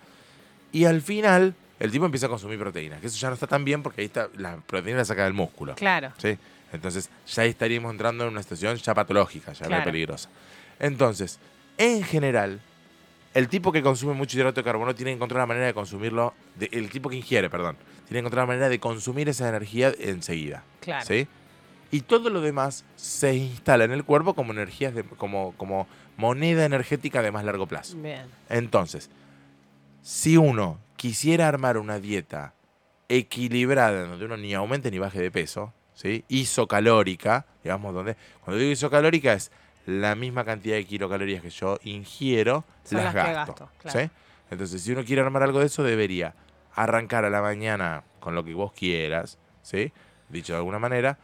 [0.73, 3.63] Y al final, el tipo empieza a consumir proteínas, que eso ya no está tan
[3.63, 5.75] bien porque ahí está, la proteína la saca del músculo.
[5.75, 6.11] Claro.
[6.17, 6.37] ¿sí?
[6.73, 9.85] Entonces, ya ahí estaríamos entrando en una situación ya patológica, ya Claro.
[9.85, 10.27] peligrosa.
[10.79, 11.39] Entonces,
[11.77, 12.59] en general,
[13.33, 16.33] el tipo que consume mucho hidrato de carbono tiene que encontrar la manera de consumirlo,
[16.55, 19.93] de- el tipo que ingiere, perdón, tiene que encontrar la manera de consumir esa energía
[19.99, 20.63] enseguida.
[20.79, 21.05] Claro.
[21.05, 21.27] ¿sí?
[21.91, 26.65] Y todo lo demás se instala en el cuerpo como energías de- como, como moneda
[26.65, 27.97] energética de más largo plazo.
[27.97, 28.25] Bien.
[28.49, 29.09] Entonces,
[30.01, 32.53] si uno quisiera armar una dieta
[33.09, 36.23] equilibrada, donde uno ni aumente ni baje de peso, ¿sí?
[36.27, 39.51] isocalórica, digamos, donde, cuando digo isocalórica es
[39.85, 43.53] la misma cantidad de kilocalorías que yo ingiero, Son las, las que gasto.
[43.53, 43.99] gasto, claro.
[43.99, 44.09] ¿sí?
[44.51, 46.33] Entonces, si uno quiere armar algo de eso, debería
[46.77, 49.91] arrancar a la mañana con lo que vos quieras, ¿sí?
[50.29, 51.17] dicho de alguna manera,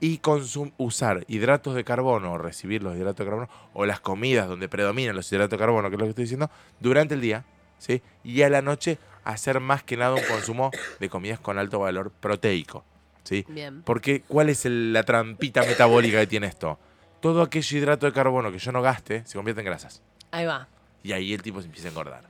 [0.00, 4.48] y consum- usar hidratos de carbono o recibir los hidratos de carbono o las comidas
[4.48, 7.44] donde predominan los hidratos de carbono, que es lo que estoy diciendo, durante el día,
[7.78, 8.02] ¿sí?
[8.24, 12.10] Y a la noche hacer más que nada un consumo de comidas con alto valor
[12.12, 12.84] proteico,
[13.24, 13.44] ¿sí?
[13.48, 13.82] Bien.
[13.84, 16.78] Porque ¿cuál es el- la trampita metabólica que tiene esto?
[17.20, 20.02] Todo aquello hidrato de carbono que yo no gaste se convierte en grasas.
[20.30, 20.68] Ahí va.
[21.02, 22.24] Y ahí el tipo se empieza a engordar.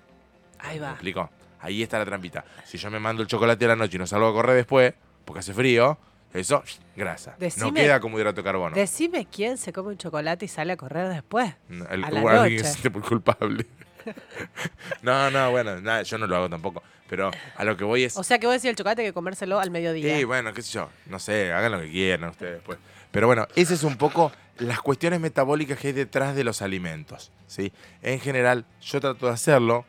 [0.59, 0.91] Ahí ¿Me va.
[0.93, 1.29] explico?
[1.61, 2.45] Ahí está la trampita.
[2.65, 4.95] Si yo me mando el chocolate a la noche y no salgo a correr después,
[5.25, 5.99] porque hace frío,
[6.35, 6.63] eso,
[6.95, 7.37] grasa.
[7.59, 8.77] no queda como hidrato de carbono.
[8.77, 11.55] Decime quién se come un chocolate y sale a correr después.
[11.69, 12.59] No, el- a la noche.
[12.59, 13.67] se siente por culpable.
[15.03, 16.83] no, no, bueno, nada, yo no lo hago tampoco.
[17.09, 18.17] Pero a lo que voy es.
[18.17, 20.17] O sea que vos decís el chocolate hay que comérselo al mediodía.
[20.17, 20.91] Sí, bueno, qué sé yo.
[21.07, 22.79] No sé, hagan lo que quieran ustedes pues.
[23.13, 27.31] Pero bueno, ese es un poco las cuestiones metabólicas que hay detrás de los alimentos.
[27.47, 27.73] ¿sí?
[28.03, 29.87] En general, yo trato de hacerlo.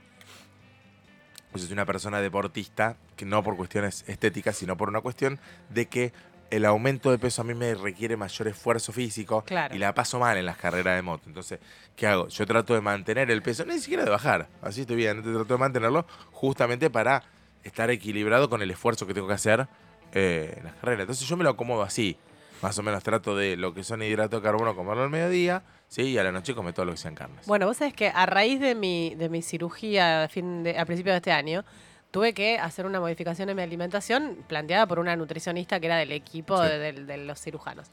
[1.58, 5.39] Pues soy una persona deportista, que no por cuestiones estéticas, sino por una cuestión
[5.70, 6.13] de que
[6.52, 9.74] el aumento de peso a mí me requiere mayor esfuerzo físico Claro.
[9.76, 11.24] y la paso mal en las carreras de moto.
[11.26, 11.60] Entonces,
[11.96, 12.28] ¿qué hago?
[12.28, 15.58] Yo trato de mantener el peso, ni siquiera de bajar, así estoy bien, trato de
[15.58, 17.24] mantenerlo justamente para
[17.63, 19.67] estar equilibrado con el esfuerzo que tengo que hacer
[20.13, 21.02] eh, en las carreras.
[21.02, 22.17] Entonces yo me lo acomodo así.
[22.62, 26.04] Más o menos trato de lo que son hidratos de carbono comerlo al mediodía, ¿sí?
[26.04, 27.46] Y a la noche come todo lo que sean carnes.
[27.46, 30.86] Bueno, vos sabés que a raíz de mi, de mi cirugía a, fin de, a
[30.86, 31.63] principios de este año,
[32.10, 36.12] tuve que hacer una modificación en mi alimentación planteada por una nutricionista que era del
[36.12, 36.70] equipo Sí.
[36.70, 37.89] de, del- de los cirujanos.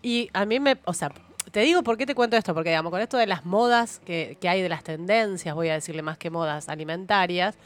[0.00, 1.12] Y a mí me, o sea,
[1.50, 4.38] te digo por qué te cuento esto, porque digamos, con esto de las modas que,
[4.40, 7.56] que hay, de las tendencias, voy a decirle más que modas alimentarias,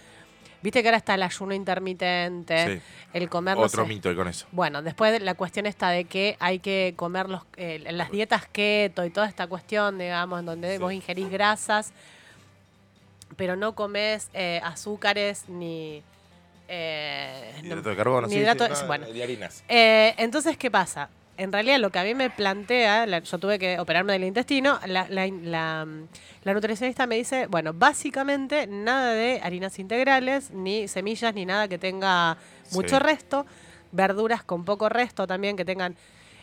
[0.63, 2.83] viste que ahora está el ayuno intermitente, Sí.
[3.13, 3.57] el comer...
[3.57, 4.47] no Otro sé, mito y con eso.
[4.53, 8.47] bueno, después de la cuestión está de que hay que comer los, eh, las dietas
[8.51, 10.79] keto y toda esta cuestión, digamos, en donde Sí.
[10.83, 11.93] vos ingerís grasas,
[13.37, 16.03] pero no comes eh, azúcares ni...
[16.69, 19.09] eh, no- Hidrato de carbono, ni hidrato- sí, no, bueno.
[19.09, 19.63] y harinas.
[19.69, 21.09] Eh, entonces, ¿qué pasa?
[21.39, 24.79] En realidad, lo que a mí me plantea, la- yo tuve que operarme del intestino,
[24.87, 25.87] la, la-
[26.55, 32.39] nutricionista me dice, bueno, básicamente nada de harinas integrales, ni semillas, ni nada que tenga
[32.73, 33.03] mucho Sí.
[33.03, 33.47] resto,
[33.93, 35.97] verduras con poco resto también, que tengan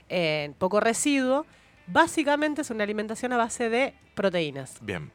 [0.09, 1.45] eh, poco residuo.
[1.87, 4.75] Básicamente es una alimentación a base de proteínas.
[4.81, 5.11] Bien.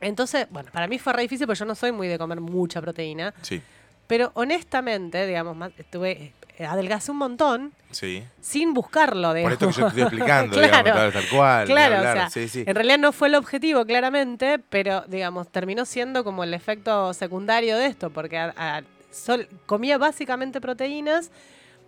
[0.00, 2.80] Entonces, bueno, para mí fue re difícil porque yo no soy muy de comer mucha
[2.80, 3.34] proteína.
[3.42, 3.60] Sí.
[4.06, 8.22] Pero honestamente, digamos, más, estuve, eh, adelgacé un montón Sí.
[8.40, 10.84] sin buscarlo, Por esto que yo te estoy explicando, Claro.
[10.92, 11.66] digamos, tal cual.
[11.66, 12.64] Claro, o sea, sí, sí.
[12.66, 17.76] En realidad no fue el objetivo, claramente, pero, digamos, terminó siendo como el efecto secundario
[17.78, 21.30] de esto, porque a- a- sol- comía básicamente proteínas,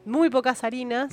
[0.05, 1.12] muy pocas harinas,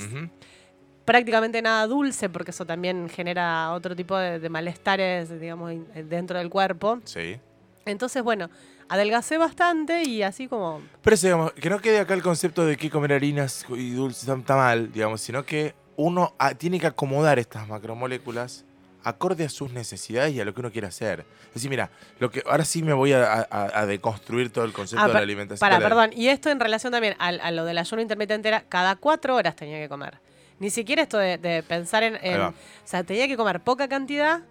[1.05, 6.49] prácticamente nada dulce, porque eso también genera otro tipo de, de malestares, digamos, dentro del
[6.49, 6.99] cuerpo.
[7.05, 7.37] Sí.
[7.85, 8.49] Entonces, bueno,
[8.91, 10.81] adelgacé bastante y así como...
[11.01, 14.27] Pero eso, digamos, que no quede acá el concepto de que comer harinas y dulces
[14.27, 18.65] está, mal, digamos, sino que uno ah, tiene que acomodar estas macromoléculas
[19.03, 21.25] acorde a sus necesidades y a lo que uno quiere hacer.
[21.47, 24.73] Es decir, mira, lo que ahora sí me voy a, a- a deconstruir todo el
[24.73, 25.59] concepto Ah, de la alimentación.
[25.69, 26.11] Para, perdón.
[26.13, 29.55] Y esto en relación también al- a, lo del ayuno intermitente era cada cuatro horas
[29.55, 30.19] tenía que comer.
[30.59, 32.41] Ni siquiera esto de, de pensar en, en-.
[32.41, 34.41] O sea, tenía que comer poca cantidad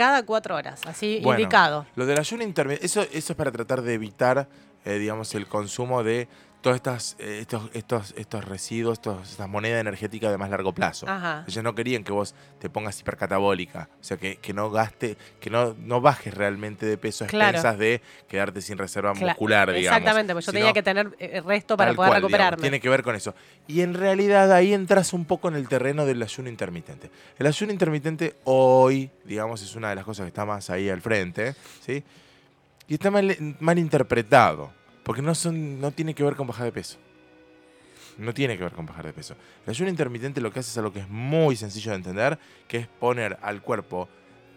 [0.00, 1.84] cada cuatro horas, así Bueno, indicado.
[1.94, 4.48] Lo del ayuno intermitente, eso, eso es para tratar de evitar,
[4.86, 6.26] eh, digamos, el consumo de
[6.60, 11.08] todas estas, eh, estos, estos, estos residuos, estos- estas monedas energéticas de más largo plazo.
[11.08, 11.44] Ajá.
[11.48, 15.48] Ellos no querían que vos te pongas hipercatabólica, o sea, que, que no gaste, que
[15.48, 17.56] no, no bajes realmente de peso a Claro.
[17.56, 19.96] expensas de quedarte sin reserva muscular, digamos.
[19.98, 22.60] Exactamente, porque yo tenía que tener eh, resto para poder cual, digamos, recuperarme.
[22.60, 23.34] tiene que ver con eso.
[23.66, 27.10] Y en realidad ahí entras un poco en el terreno del ayuno intermitente.
[27.38, 31.00] El ayuno intermitente hoy, digamos, es una de las cosas que está más ahí al
[31.00, 32.02] frente, ¿sí?
[32.88, 34.72] Y está mal, mal interpretado,
[35.10, 36.96] porque no, son, no tiene que ver con bajar de peso.
[38.16, 39.34] No tiene que ver con bajar de peso.
[39.66, 42.76] El ayuno intermitente lo que hace es algo que es muy sencillo de entender, que
[42.76, 44.08] es poner al cuerpo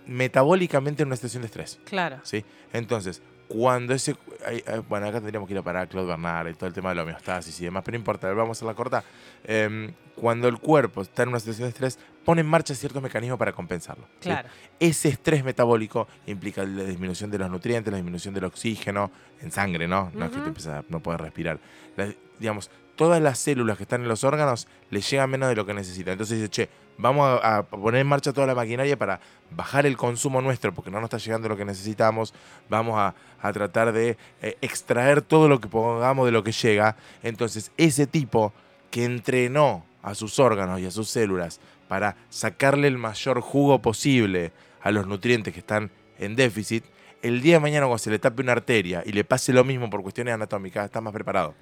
[0.05, 1.79] metabólicamente en una situación de estrés.
[1.85, 2.19] Claro.
[2.21, 2.45] ¿sí?
[2.71, 4.15] Entonces, cuando ese...
[4.47, 6.73] ay, ay, Bueno, acá tendríamos que ir a parar a Claude Bernard y todo el
[6.73, 9.03] tema de la homeostasis y demás, pero no importa, vamos a la corta.
[9.43, 13.37] Em, cuando el cuerpo está en una situación de estrés, pone en marcha ciertos mecanismos
[13.37, 14.05] para compensarlo.
[14.21, 14.29] ¿sí?
[14.29, 14.49] Claro.
[14.79, 19.11] Ese estrés metabólico implica la disminución de los nutrientes, la disminución del oxígeno
[19.41, 20.09] en sangre, ¿no?
[20.15, 21.59] No es que te empiezas a no poder respirar.
[21.95, 25.65] La- digamos, todas las células que están en los órganos le llegan menos de lo
[25.65, 26.13] que necesitan.
[26.13, 29.19] Entonces dice, che, vamos a, poner en marcha toda la maquinaria para
[29.51, 32.33] bajar el consumo nuestro porque no nos está llegando lo que necesitamos.
[32.69, 36.95] Vamos a, a tratar de eh, extraer todo lo que pongamos de lo que llega.
[37.23, 38.53] Entonces, ese tipo
[38.91, 44.51] que entrenó a sus órganos y a sus células para sacarle el mayor jugo posible
[44.81, 46.83] a los nutrientes que están en déficit,
[47.21, 49.89] el día de mañana cuando se le tape una arteria y le pase lo mismo
[49.89, 51.55] por cuestiones anatómicas, está más preparado.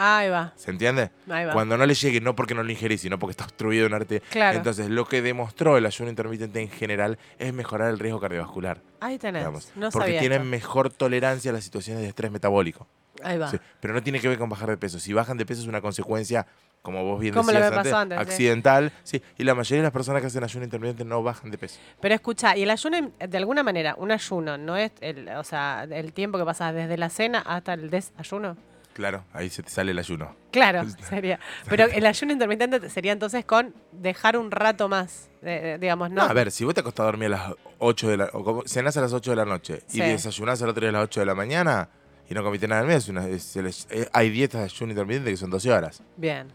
[0.00, 1.10] Ahí va, ¿Se entiende?
[1.28, 1.52] ahí va.
[1.52, 4.22] Cuando no le llegue, no porque no lo ingerís, sino porque está obstruido una arteria.
[4.30, 4.56] Claro.
[4.56, 8.80] Entonces, lo que demostró el ayuno intermitente en general es mejorar el riesgo cardiovascular.
[9.00, 9.40] Ahí tenés.
[9.42, 10.50] digamos, no porque sabía tienen esto.
[10.50, 12.86] mejor tolerancia a las situaciones de estrés metabólico.
[13.24, 13.50] Ahí va.
[13.50, 15.00] Sí, pero no tiene que ver con bajar de peso.
[15.00, 16.46] Si bajan de peso es una consecuencia,
[16.80, 18.22] como vos bien Como decías antes, antes, sí.
[18.22, 18.92] accidental.
[19.02, 21.80] Sí, y la mayoría de las personas que hacen ayuno intermitente no bajan de peso.
[22.00, 25.88] Pero escucha, y el ayuno, de alguna manera, un ayuno, ¿no es el, o sea,
[25.90, 28.56] el tiempo que pasas desde la cena hasta el desayuno?
[28.98, 30.34] Claro, ahí se te sale el ayuno.
[30.50, 31.38] Claro, sería.
[31.68, 36.16] Pero el ayuno intermitente sería entonces con dejar un rato más, de- de- digamos, ¿no?
[36.24, 38.42] No, a ver, si vos te acostás a dormir a las 8 de la o
[38.42, 39.98] como- cenás a las 8 de la noche Sí.
[39.98, 41.88] y desayunás al otro día a las 8 de la mañana
[42.28, 44.90] y no comiste nada al mes, una- es- se les- eh, hay dietas de ayuno
[44.90, 46.48] intermitente que son 12 horas Bien,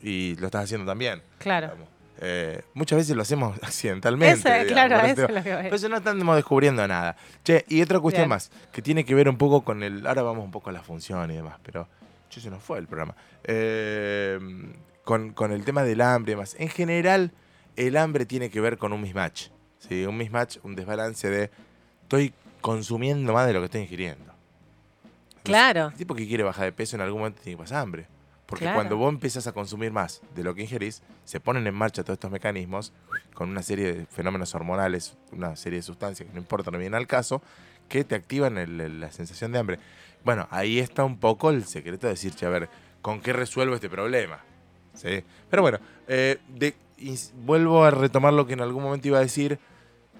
[0.00, 1.20] y lo estás haciendo también.
[1.38, 1.66] claro.
[1.66, 1.88] digamos.
[2.24, 4.48] Eh, muchas veces lo hacemos accidentalmente.
[4.48, 5.62] Digamos, claro, eso eso es lo que voy.
[5.64, 7.16] Pero eso no estamos descubriendo nada.
[7.42, 8.28] Che, y otra cuestión Bien.
[8.30, 10.06] más, que tiene que ver un poco con el.
[10.06, 11.88] Ahora vamos un poco a la función y demás, pero.
[12.30, 13.14] Yo se nos fue el programa.
[13.44, 14.38] Eh,
[15.04, 16.56] con, con el tema del hambre y demás.
[16.58, 17.32] En general,
[17.76, 19.48] el hambre tiene que ver con un mismatch.
[19.80, 20.06] ¿sí?
[20.06, 21.50] Un mismatch, un desbalance de.
[22.02, 24.32] Estoy consumiendo más de lo que estoy ingiriendo.
[25.42, 25.88] Claro.
[25.88, 28.06] El tipo que quiere bajar de peso en algún momento tiene que pasar hambre.
[28.52, 28.76] Porque Claro.
[28.76, 32.16] cuando vos empezás a consumir más de lo que ingerís, se ponen en marcha todos
[32.16, 32.92] estos mecanismos
[33.32, 36.94] con una serie de fenómenos hormonales, una serie de sustancias que no importa, no vienen
[36.98, 37.40] al caso,
[37.88, 39.78] que te activan el- el- la sensación de hambre.
[40.22, 42.68] Bueno, ahí está un poco el secreto de decir, che, a ver,
[43.00, 44.40] ¿con qué resuelvo este problema?
[44.92, 45.24] ¿Sí?
[45.48, 46.74] Pero bueno, eh, de-
[47.46, 49.58] vuelvo a retomar lo que en algún momento iba a decir.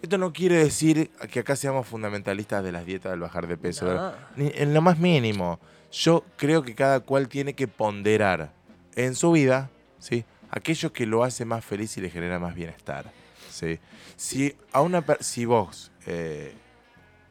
[0.01, 3.93] Esto no quiere decir que acá seamos fundamentalistas de las dietas del bajar de peso.
[3.93, 4.13] No.
[4.37, 5.61] Ni en lo más mínimo.
[5.93, 8.51] Yo creo que cada cual tiene que ponderar
[8.95, 10.25] en su vida, ¿sí?
[10.51, 13.13] Aquello que lo hace más feliz y le genera más bienestar,
[13.51, 13.79] ¿sí?
[14.17, 16.55] Si, a una, si vos eh,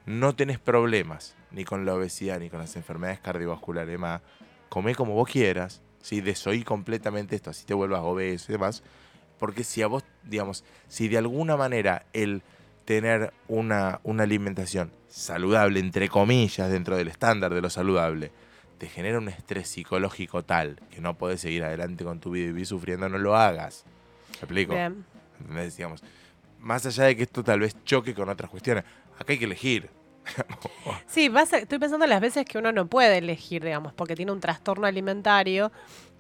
[0.05, 4.22] no tenés problemas ni con la obesidad ni con las enfermedades cardiovasculares y demás,
[4.70, 6.22] comé como vos quieras, ¿sí?
[6.22, 8.84] Desoí completamente esto, así te vuelvas obeso y demás.
[9.39, 12.43] Porque si a vos, digamos, si de alguna manera el
[12.86, 18.32] tener una, una alimentación saludable, entre comillas, dentro del estándar de lo saludable,
[18.82, 22.47] te genera un estrés psicológico tal que no podés seguir adelante con tu vida y
[22.47, 23.86] vivir sufriendo, no lo hagas.
[24.32, 24.73] ¿Me explico?
[24.73, 25.05] Bien.
[25.39, 25.77] ¿Entendés?
[25.77, 26.03] Digamos,
[26.57, 28.84] más allá de que esto tal vez choque con otras cuestiones,
[29.19, 29.88] acá hay que elegir.
[31.07, 34.88] sí, estoy pensando las veces que uno no puede elegir, digamos, porque tiene un trastorno
[34.88, 35.72] alimentario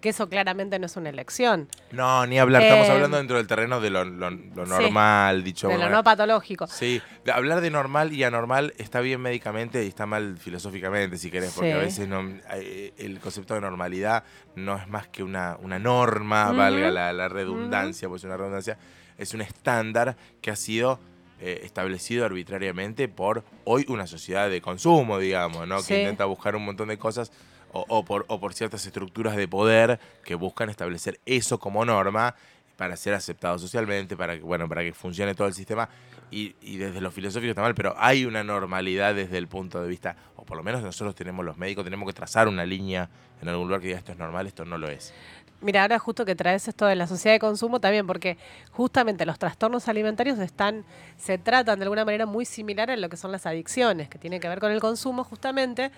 [0.01, 1.69] que eso claramente no es una elección.
[1.91, 5.69] No, ni hablar, estamos eh, hablando dentro del terreno de lo, normal, dicho.
[5.69, 6.67] De lo no patológico.
[6.67, 11.53] Sí, hablar de normal y anormal está bien médicamente y está mal filosóficamente, si querés,
[11.53, 12.21] porque a veces no,
[12.53, 14.23] eh, el concepto de normalidad
[14.55, 18.77] no es más que una, una norma, valga la, redundancia, pues una redundancia,
[19.17, 20.99] es un estándar que ha sido
[21.41, 25.83] eh, establecido arbitrariamente por hoy una sociedad de consumo, digamos, ¿no?
[25.83, 27.31] Que intenta buscar un montón de cosas
[27.73, 32.35] o, por, o por ciertas estructuras de poder que buscan establecer eso como norma
[32.75, 35.87] para ser aceptado socialmente, para que, bueno, para que funcione todo el sistema.
[36.31, 40.15] Y, desde lo filosófico está mal, pero hay una normalidad desde el punto de vista,
[40.35, 43.09] o por lo menos nosotros tenemos los médicos, tenemos que trazar una línea
[43.41, 45.13] en algún lugar que diga esto es normal, esto no lo es.
[45.61, 48.37] Mira, ahora justo que traes esto de la sociedad de consumo también, porque
[48.71, 50.83] justamente los trastornos alimentarios están,
[51.17, 54.39] se tratan de alguna manera muy similar a lo que son las adicciones, que tienen
[54.39, 55.91] que ver con el consumo justamente,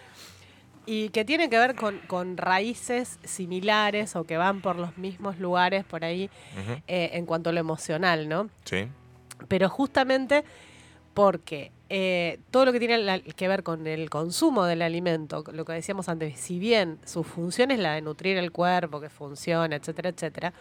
[0.85, 5.85] y que tiene que ver con, raíces similares o que van por los mismos lugares
[5.85, 6.29] por ahí
[6.87, 8.49] eh, en cuanto a lo emocional, ¿no?
[8.65, 8.87] Sí.
[9.47, 10.43] Pero justamente
[11.13, 15.73] porque eh, todo lo que tiene que ver con el consumo del alimento, lo que
[15.73, 20.09] decíamos antes, si bien su función es la de nutrir el cuerpo, que funcione, etcétera,
[20.09, 20.53] etcétera,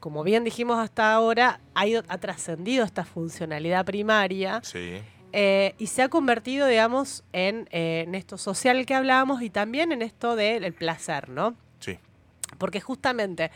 [0.00, 4.60] como bien dijimos hasta ahora, ha, ha trascendido esta funcionalidad primaria.
[4.62, 5.00] Sí
[5.32, 9.92] eh, y se ha convertido, digamos, en, eh, en, esto social que hablábamos y también
[9.92, 11.54] en esto del placer, ¿no?
[11.78, 11.98] Sí.
[12.58, 13.50] Porque justamente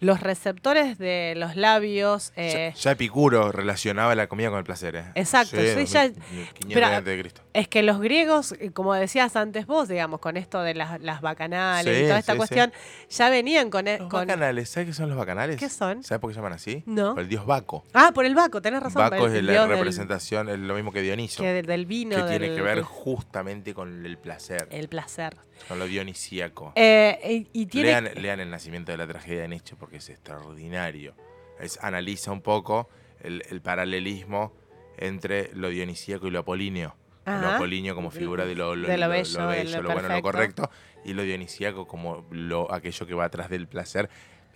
[0.00, 2.32] los receptores de los labios.
[2.36, 4.96] Eh, ya, Epicuro relacionaba la comida con el placer.
[4.96, 5.04] ¿eh?
[5.14, 5.56] Exacto.
[5.56, 6.10] Sí, ya,
[7.52, 11.20] Es que los griegos, eh, como decías antes vos, digamos, con esto de las, las
[11.20, 12.72] bacanales y toda esta cuestión,
[13.08, 13.88] ya venían con.
[13.88, 15.56] E, los bacanales, ¿sabes qué son los bacanales?
[15.56, 16.02] ¿Qué son?
[16.02, 16.82] ¿Sabes por qué se llaman así?
[16.86, 17.14] No.
[17.14, 17.84] Por el dios Baco.
[17.92, 19.02] Ah, por el Baco, tenés razón.
[19.02, 21.42] Baco es la representación, es lo mismo que Dioniso.
[21.42, 22.16] Que del, vino.
[22.16, 24.68] Que tiene que ver justamente con el placer.
[24.70, 25.36] El placer.
[25.66, 26.72] Con lo dionisíaco.
[26.76, 31.14] Eh, y, lean, El nacimiento de la tragedia de Nietzsche porque es extraordinario.
[31.58, 34.52] Es, analiza un poco el, paralelismo
[34.98, 36.94] entre lo dionisíaco y lo apolíneo.
[37.24, 38.86] Lo apolíneo como figura de lo, bello,
[39.82, 40.70] lo, bueno, lo correcto,
[41.04, 44.10] y lo dionisíaco como lo, aquello que va atrás del placer.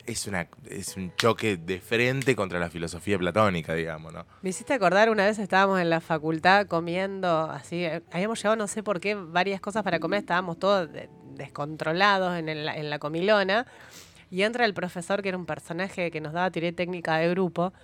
[0.04, 4.26] Es, una, es un choque de frente contra la filosofía platónica, digamos, ¿no?
[4.42, 8.66] Me hiciste acordar, una vez estábamos en la facultad comiendo, así, eh, habíamos llevado no
[8.66, 10.88] sé por qué varias cosas para comer, estábamos todos
[11.36, 13.66] descontrolados en, en la comilona.
[14.32, 17.74] Y entra el profesor, que era un personaje que nos daba teoría técnica de grupo,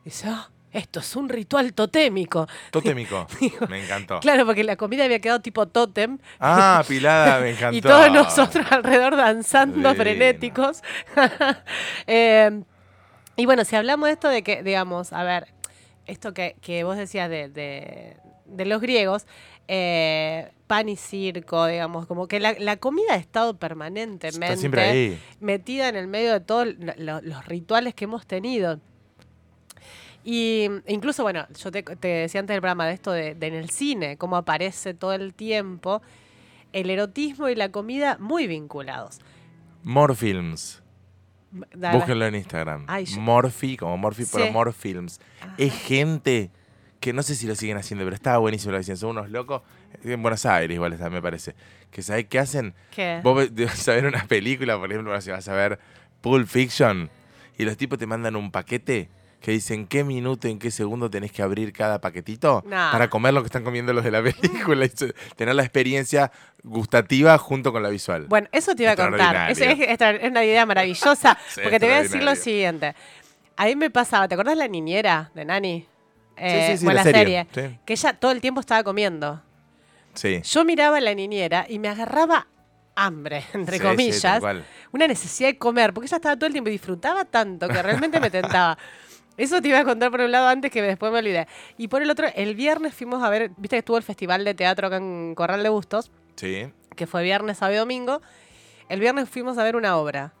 [0.00, 2.48] y dice, ah, esto es un ritual totémico.
[2.72, 3.28] Totémico,
[3.68, 4.18] me encantó.
[4.18, 6.18] Claro, porque la comida había quedado tipo tótem.
[6.40, 7.76] Ah, pilada, me encantó.
[7.76, 10.82] y todos nosotros alrededor danzando frenéticos.
[12.08, 12.62] Eh,
[13.36, 15.46] y bueno, si hablamos de esto de que, digamos, a ver,
[16.06, 19.26] esto que, vos decías de, de los griegos,
[19.68, 26.06] eh, pan y circo, digamos, como que la, comida ha estado permanentemente metida en el
[26.06, 28.80] medio de todos los rituales que hemos tenido.
[30.24, 34.16] Y incluso, bueno, yo te, decía antes del programa de esto de, en el cine,
[34.16, 36.00] cómo aparece todo el tiempo
[36.72, 39.20] el erotismo y la comida muy vinculados.
[39.82, 40.82] Morfilms.
[41.50, 42.86] Búsquenlo en Instagram.
[43.18, 45.20] Morphy, como Morphy, pero Morfilms.
[45.58, 46.50] Es gente
[47.02, 48.96] que no sé si lo siguen haciendo, pero estaba buenísimo lo que decían.
[48.96, 49.62] Son unos locos.
[50.04, 51.54] En Buenos Aires, igual está, me parece.
[51.90, 52.74] Que sabés qué hacen.
[52.92, 53.20] ¿Qué?
[53.24, 55.80] Vos vas a ver una película, por ejemplo, si vas a ver
[56.20, 57.10] Pulp Fiction,
[57.58, 61.32] y los tipos te mandan un paquete que dicen qué minuto, en qué segundo tenés
[61.32, 64.90] que abrir cada paquetito para comer lo que están comiendo los de la película y
[65.34, 66.30] tener la experiencia
[66.62, 68.26] gustativa junto con la visual.
[68.28, 69.50] Bueno, eso te iba a contar.
[69.50, 72.94] Es, es, una idea maravillosa, porque te voy a decir lo siguiente.
[73.56, 75.88] A mí me pasaba, ¿te acordás la niñera de Nani?
[76.44, 77.46] Eh, sí, la, serie,
[77.84, 79.40] que ella todo el tiempo estaba comiendo.
[80.14, 80.42] Sí.
[80.42, 82.48] Yo miraba a la niñera y me agarraba
[82.96, 84.42] hambre, entre comillas,
[84.90, 88.18] una necesidad de comer, porque ella estaba todo el tiempo y disfrutaba tanto que realmente
[88.18, 88.76] me tentaba.
[89.36, 91.46] Eso te iba a contar por un lado antes que después me olvidé.
[91.78, 94.54] Y por el otro, el viernes fuimos a ver, viste que estuvo el festival de
[94.54, 96.10] teatro acá en Corral de Bustos.
[96.36, 96.70] Sí.
[96.96, 98.20] Que fue viernes, sábado y domingo.
[98.88, 100.34] El viernes fuimos a ver una obra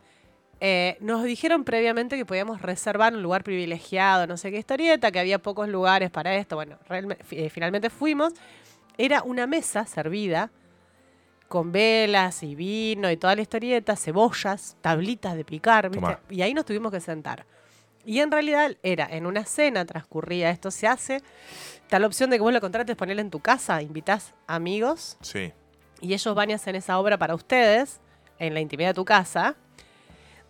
[0.64, 5.18] eh, nos dijeron previamente que podíamos reservar un lugar privilegiado, no sé qué historieta, que
[5.18, 6.54] había pocos lugares para esto.
[6.54, 6.78] Bueno,
[7.32, 8.32] eh, finalmente fuimos.
[8.96, 10.52] Era una mesa servida
[11.48, 15.90] con velas y vino y toda la historieta, cebollas, tablitas de picar,
[16.30, 17.44] Y ahí nos tuvimos que sentar.
[18.04, 21.22] Y en realidad era en una cena, transcurría esto, se hace.
[21.88, 25.18] Tal opción de que vos lo contrates, ponerlo en tu casa, invitas amigos.
[25.22, 25.52] Sí.
[26.00, 28.00] Y ellos van y hacen esa obra para ustedes,
[28.38, 29.56] en la intimidad de tu casa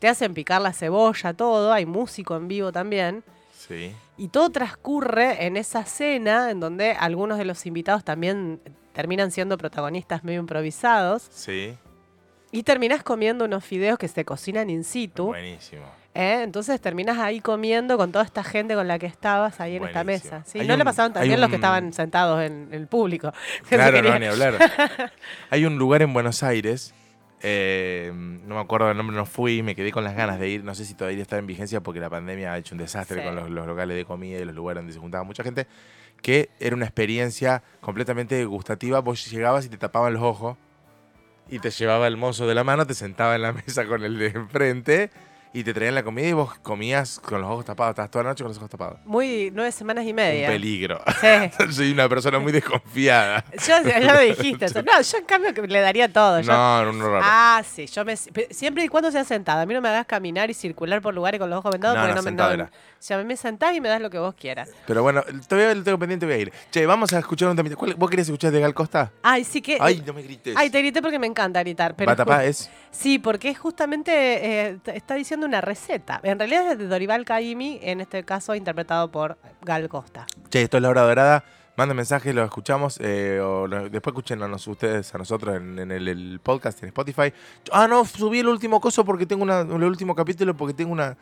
[0.02, 3.22] te hacen picar la cebolla, todo, hay músico en vivo también.
[3.56, 3.94] Sí.
[4.16, 8.60] Y todo transcurre en esa cena en donde algunos de los invitados también
[8.94, 11.22] terminan siendo protagonistas medio improvisados.
[11.30, 11.76] Sí.
[12.50, 15.26] Y terminas comiendo unos fideos que se cocinan in situ.
[15.26, 15.84] Buenísimo.
[16.14, 16.40] ¿eh?
[16.42, 20.02] Entonces terminas ahí comiendo con toda esta gente con la que estabas ahí en esta
[20.02, 20.42] mesa.
[20.46, 20.58] ¿sí?
[20.58, 23.32] Hay No le un- pasaban hay también los que un- estaban sentados en, el público.
[23.68, 24.58] Claro, no, ni hablar.
[25.50, 26.92] Hay un lugar en Buenos Aires,
[27.42, 30.64] eh, no me acuerdo el nombre, no fui, me quedé con las ganas de ir,
[30.64, 33.24] no sé si todavía está en vigencia porque la pandemia ha hecho un desastre Sí.
[33.24, 35.66] con los, los locales de comida y los lugares donde se juntaba mucha gente,
[36.22, 40.56] que era una experiencia completamente gustativa, vos llegabas y te tapaban los ojos
[41.48, 44.18] y te llevaba el mozo de la mano, te sentaba en la mesa con el
[44.18, 45.10] de enfrente
[45.54, 48.30] y te traían la comida y vos comías con los ojos tapados, estabas toda la
[48.30, 48.98] noche con los ojos tapados.
[49.04, 50.46] Muy nueve semanas y Un media.
[50.48, 51.00] peligro.
[51.20, 51.28] Sí.
[51.72, 53.44] Soy una persona muy desconfiada.
[53.52, 54.64] Yo, ya lo dijiste.
[54.66, 54.82] eso.
[54.82, 56.40] No, yo en cambio que le daría todo.
[56.40, 57.20] yo- No, era un horror.
[57.22, 59.62] Ah, sí, yo me siempre y cuando sea sentada.
[59.62, 62.02] A mí no me hagas caminar y circular por lugares con los ojos vendados No,
[62.02, 62.70] porque no, no, me sentado no, era.
[62.98, 64.70] Si a mí me sentás y me das lo que vos quieras.
[64.86, 66.52] Pero bueno, todavía lo tengo pendiente, voy a ir.
[66.70, 67.76] Che, vamos a escuchar un temita.
[67.76, 69.12] ¿Cuál- ¿Vos querés escuchar de Gal Costa?
[69.22, 69.76] Ay, sí que.
[69.80, 70.54] Ay, no me grites.
[70.56, 71.94] Ay, te grité porque me encanta gritar.
[71.94, 72.70] Pero Batapá es.
[72.92, 74.12] Sí, porque es justamente
[74.68, 76.20] eh, está diciendo una receta.
[76.22, 80.26] En realidad es de Dorival Caymmi, en este caso interpretado por Gal Costa.
[80.50, 81.44] Che, esto es la hora dorada.
[81.74, 82.98] Manden mensajes, lo escuchamos.
[83.00, 87.32] eh, o lo- después escúchenos ustedes a nosotros en, en el, el podcast en Spotify.
[87.72, 89.60] Ah, no, subí el último coso porque tengo una.
[89.62, 91.16] El último capítulo porque tengo una.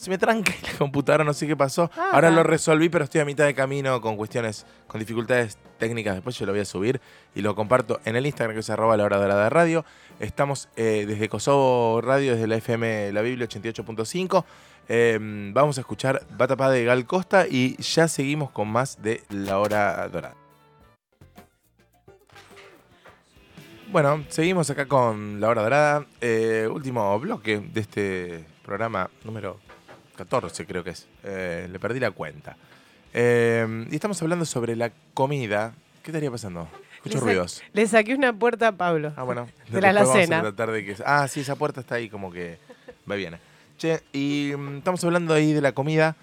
[0.00, 1.90] Se me tranca la computadora, no sé qué pasó.
[1.94, 2.12] Ah.
[2.14, 6.14] Ahora lo resolví, pero estoy a mitad de camino con cuestiones, con dificultades técnicas.
[6.14, 7.02] Después yo lo voy a subir
[7.34, 9.84] y lo comparto en el Instagram que es arroba la hora dorada de radio.
[10.18, 14.42] Estamos eh, desde Kosovo Radio, desde la FM La Biblia 88.5.
[14.88, 15.18] Eh,
[15.52, 20.08] vamos a escuchar Batapá de Gal Costa y ya seguimos con más de La Hora
[20.08, 20.34] Dorada.
[23.92, 26.06] Bueno, seguimos acá con La Hora Dorada.
[26.22, 29.58] Eh, último bloque de este programa número
[30.24, 31.06] 14 creo que es.
[31.24, 32.56] Eh, le perdí la cuenta.
[33.14, 35.72] Eh, y estamos hablando sobre la comida.
[36.02, 36.68] ¿Qué estaría pasando?
[36.96, 37.62] Escucho Le ruidos.
[37.72, 39.12] Le saqué una puerta a Pablo.
[39.16, 39.48] Ah, bueno.
[39.70, 40.42] De la alacena.
[40.54, 40.96] que...
[41.06, 42.58] Ah, sí, esa puerta está ahí como que
[43.10, 43.38] va y viene.
[43.78, 46.16] Che, y mm, estamos hablando ahí de la comida.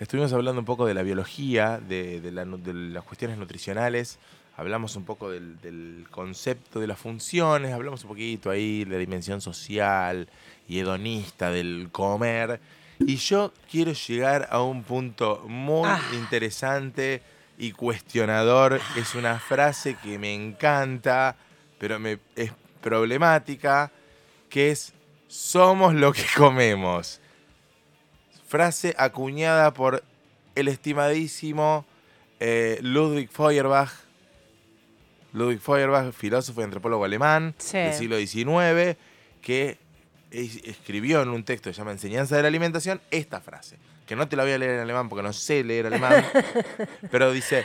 [0.00, 4.18] Estuvimos hablando un poco de la biología, de, de la nu- de las cuestiones nutricionales.
[4.56, 7.72] Hablamos un poco del, del concepto de las funciones.
[7.72, 10.26] Hablamos un poquito ahí de la dimensión social
[10.66, 12.58] y hedonista del comer.
[13.06, 16.00] Y yo quiero llegar a un punto muy Ah.
[16.14, 17.22] interesante
[17.58, 18.80] y cuestionador.
[18.96, 21.36] Es una frase que me encanta,
[21.78, 23.90] pero me, es problemática,
[24.48, 24.92] que es
[25.28, 27.20] somos lo que comemos.
[28.46, 30.04] Frase acuñada por
[30.54, 31.86] el estimadísimo
[32.40, 33.90] eh, Ludwig Feuerbach.
[35.32, 37.78] Ludwig Feuerbach, filósofo y antropólogo alemán Sí.
[37.78, 38.96] del siglo XIX,
[39.40, 39.78] que
[40.32, 43.76] escribió en un texto que se llama Enseñanza de la Alimentación esta frase.
[44.06, 46.24] Que no te la voy a leer en alemán porque no sé leer alemán,
[47.10, 47.64] pero dice,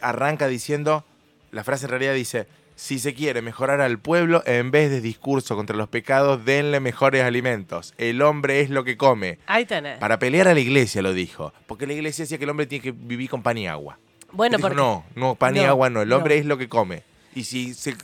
[0.00, 1.04] arranca diciendo,
[1.50, 2.46] la frase en realidad dice,
[2.76, 7.22] si se quiere mejorar al pueblo, en vez de discurso contra los pecados, denle mejores
[7.22, 7.94] alimentos.
[7.98, 9.38] El hombre es lo que come.
[9.46, 9.98] Ahí tenés.
[9.98, 12.82] Para pelear a la iglesia lo dijo, porque la iglesia decía que el hombre tiene
[12.82, 13.98] que vivir con pan y agua.
[14.32, 16.40] Bueno, dijo, porque no, no, pan y agua no, el hombre no.
[16.40, 17.04] es lo que come.
[17.34, 17.96] Y si se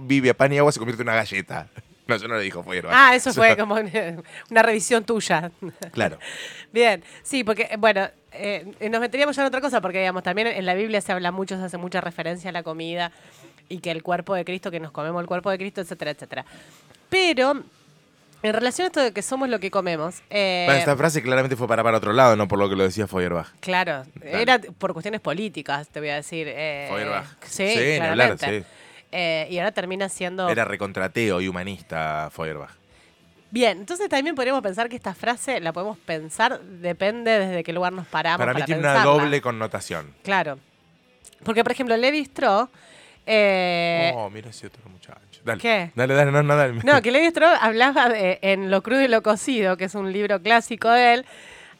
[0.00, 1.68] vive a pan y agua, se convierte en una galleta.
[2.06, 2.92] No, eso no lo dijo Feuerbach.
[2.94, 5.50] Ah, eso fue como una, una revisión tuya.
[5.92, 6.18] Claro.
[6.72, 10.64] Bien, sí, porque, bueno, eh, nos meteríamos ya en otra cosa, porque, digamos, también en
[10.66, 13.10] la Biblia se habla mucho, se hace mucha referencia a la comida
[13.68, 16.44] y que el cuerpo de Cristo, que nos comemos el cuerpo de Cristo, etcétera, etcétera.
[17.08, 17.62] Pero,
[18.42, 21.56] en relación a esto de que somos lo que comemos, eh, Bueno, esta frase claramente
[21.56, 23.48] fue para para otro lado, no por lo que lo decía Feuerbach.
[23.60, 24.42] claro, Dale.
[24.42, 26.46] era por cuestiones políticas, te voy a decir.
[26.50, 27.26] eh, Feuerbach.
[27.44, 28.62] Sí, hablar, sí.
[29.18, 30.46] Eh, y ahora termina siendo...
[30.50, 32.72] Era recontrateo y humanista Feuerbach.
[33.50, 37.94] Bien, entonces también podríamos pensar que esta frase la podemos pensar, depende desde qué lugar
[37.94, 38.38] nos paramos.
[38.38, 40.12] Para mí para tiene una doble connotación.
[40.22, 40.58] Claro.
[41.44, 42.68] Porque, por ejemplo, Levi Strauss.
[43.24, 45.40] eh, oh, mira ese otro muchacho.
[45.44, 45.60] Dale.
[45.62, 45.92] ¿Qué?
[45.94, 46.80] Dale, dale, no, no, dale.
[46.84, 50.12] No, que Levi Strauss hablaba de En lo crudo y lo cocido, que es un
[50.12, 51.26] libro clásico de él.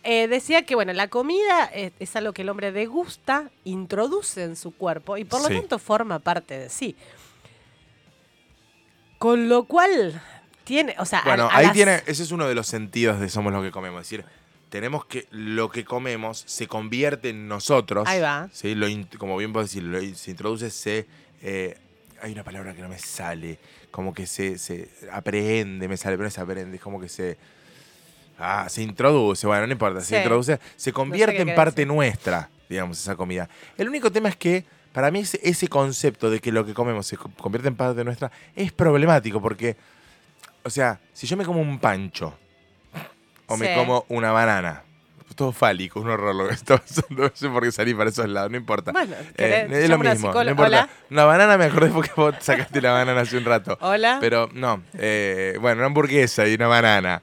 [0.04, 4.54] eh, decía que, bueno, la comida es, es algo que el hombre degusta, introduce en
[4.54, 5.54] su cuerpo y por lo Sí.
[5.58, 6.94] tanto forma parte de sí.
[9.18, 10.20] Con lo cual
[10.64, 13.28] tiene, o sea, Bueno, a ahí las- tiene, ese es uno de los sentidos de
[13.28, 14.02] somos lo que comemos.
[14.02, 14.24] Es decir,
[14.68, 18.06] tenemos que lo que comemos se convierte en nosotros.
[18.08, 18.48] Ahí va.
[18.52, 18.74] ¿sí?
[18.74, 21.06] Lo in- como bien puedo decir, lo se introduce, se.
[21.42, 21.78] eh,
[22.22, 23.58] hay una palabra que no me sale.
[23.90, 26.76] Como que se, se aprehende, me sale, pero no se aprende.
[26.76, 27.36] Es como que se.
[28.38, 31.86] Ah, se introduce, bueno, no importa, se introduce, se convierte en parte decir.
[31.86, 33.48] nuestra, digamos, esa comida.
[33.78, 34.66] El único tema es que,
[34.96, 38.02] para mí, ese, ese concepto de que lo que comemos se co- convierte en parte
[38.02, 39.76] nuestra es problemático, porque,
[40.64, 42.32] o sea, si yo me como un pancho
[43.46, 44.82] o me como una banana,
[45.34, 46.34] todo fálico, un horror.
[46.34, 47.24] Lo que está pasando.
[47.24, 48.92] No sé por qué salí para esos lados, no importa.
[48.92, 50.50] Bueno, Eh, es lo mismo, no psicóloga.
[50.50, 50.66] importa.
[50.84, 50.88] Hola.
[51.10, 53.76] Una banana me acordé porque vos sacaste la banana hace un rato.
[53.82, 54.16] Hola.
[54.18, 57.20] Pero no, eh, bueno, una hamburguesa y una banana.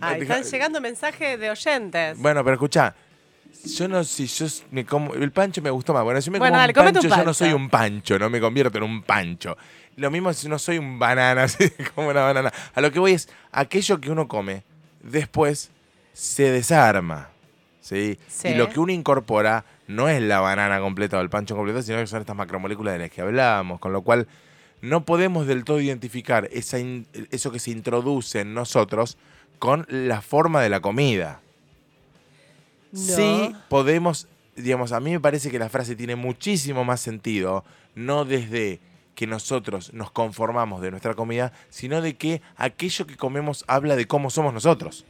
[0.00, 2.16] Ay, están llegando mensajes de oyentes.
[2.18, 2.94] Bueno, pero escucha,
[3.64, 6.04] yo no si yo me como el pancho me gustó más.
[6.04, 7.34] Bueno, si me Bueno, como dale, un pancho, un yo no pancho.
[7.34, 9.56] soy un pancho, no me convierto en un pancho.
[9.96, 12.52] Lo mismo si no soy un banana, así como una banana.
[12.74, 14.62] A lo que voy es aquello que uno come
[15.02, 15.70] después
[16.12, 17.28] se desarma.
[17.80, 18.18] ¿sí?
[18.28, 18.48] Sí.
[18.48, 21.98] Y lo que uno incorpora no es la banana completa o el pancho completo, sino
[21.98, 24.28] que son estas macromoléculas de las que hablábamos, con lo cual
[24.82, 29.16] no podemos del todo identificar esa in- eso que se introduce en nosotros
[29.58, 31.40] con la forma de la comida.
[32.92, 33.00] No.
[33.00, 37.64] Sí podemos, digamos, a mí me parece que la frase tiene muchísimo más sentido,
[37.94, 38.80] no desde
[39.14, 44.06] que nosotros nos conformamos de nuestra comida, sino de que aquello que comemos habla de
[44.06, 45.04] cómo somos nosotros.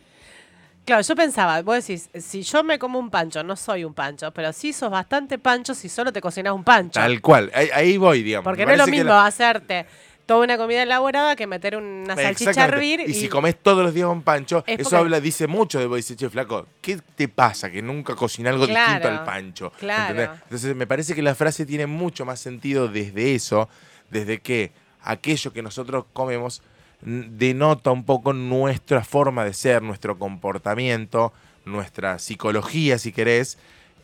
[0.87, 4.31] Claro, yo pensaba, vos decís, si yo me como un pancho, no soy un pancho,
[4.33, 6.99] pero sí sos bastante pancho si solo te cocinas un pancho.
[6.99, 8.45] Tal cual, ahí, ahí voy, digamos.
[8.45, 9.85] Porque no es lo mismo la- hacerte
[10.29, 13.01] toda una comida elaborada que meter una salchicha a hervir.
[13.01, 15.87] Y, si comes todos los días un pancho, Es eso porque- habla, dice mucho de
[15.87, 15.97] vos.
[15.97, 17.71] Dice, che, flaco, ¿qué te pasa?
[17.71, 19.73] Que nunca cociné algo distinto al pancho.
[19.81, 20.11] claro.
[20.11, 20.43] ¿entendés?
[20.45, 23.71] Entonces, me parece que la frase tiene mucho más sentido desde eso,
[24.11, 24.71] desde que
[25.03, 26.61] aquello que nosotros comemos
[27.01, 31.33] denota un poco nuestra forma de ser, nuestro comportamiento,
[31.65, 33.57] nuestra psicología, si querés,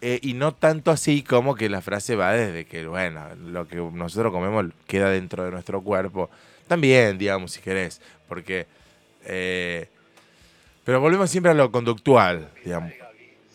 [0.07, 3.77] eh, y no tanto así como que la frase va desde que, bueno, lo que
[3.77, 6.29] nosotros comemos queda dentro de nuestro cuerpo.
[6.69, 8.67] También, digamos, si querés, porque...
[9.25, 9.89] eh,
[10.85, 12.93] pero volvemos siempre a lo conductual, digamos.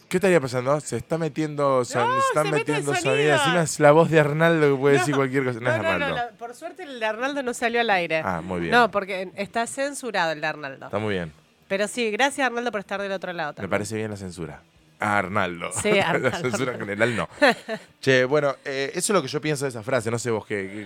[0.07, 0.79] ¿Qué estaría pasando?
[0.79, 3.11] Se está metiendo, son- No, se están se metiendo sonido.
[3.13, 3.33] sonido.
[3.35, 5.59] Encima es la voz de Arnaldo que puede No, decir cualquier cosa.
[5.59, 8.23] No, No, es no, por suerte el de Arnaldo no salió al aire.
[8.25, 8.71] Ah, muy bien.
[8.71, 10.87] No, porque está censurado el de Arnaldo.
[10.87, 11.31] Está muy bien.
[11.67, 13.69] Pero sí, gracias Arnaldo por estar del otro lado Me también.
[13.69, 14.63] parece bien la censura.
[15.01, 15.71] A Arnaldo.
[15.71, 16.37] Sí, la Arnaldo.
[16.41, 17.29] censura en general no.
[18.01, 20.11] che, bueno, eh, eso es lo que yo pienso de esa frase.
[20.11, 20.85] No sé vos qué.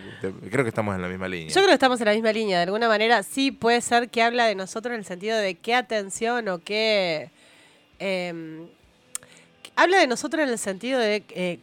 [0.51, 1.47] creo que estamos en la misma línea.
[1.49, 2.57] Yo creo que estamos en la misma línea.
[2.57, 5.74] De alguna manera, sí puede ser que habla de nosotros en el sentido de qué
[5.76, 7.30] atención o qué.
[7.99, 8.66] eh,
[9.76, 11.59] habla de nosotros en el sentido de eh,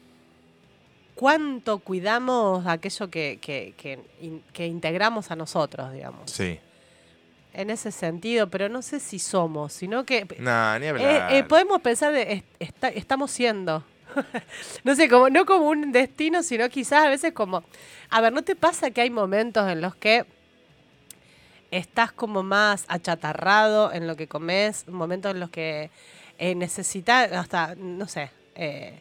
[1.14, 6.30] cuánto cuidamos aquello que, que, que in- que integramos a nosotros, digamos.
[6.30, 6.58] Sí.
[7.52, 10.26] En ese sentido, pero no sé si somos, sino que.
[10.38, 11.32] Nah, ni Eh, hablar.
[11.34, 13.84] eh, podemos pensar de est- estamos siendo.
[14.84, 17.64] no sé, como, no como un destino, sino quizás a veces como.
[18.08, 20.24] A ver, ¿no te pasa que hay momentos en los que
[21.70, 24.86] estás como más achatarrado en lo que comes?
[24.88, 25.90] Momentos en los que
[26.38, 29.00] eh, necesitas, hasta, no sé, eh,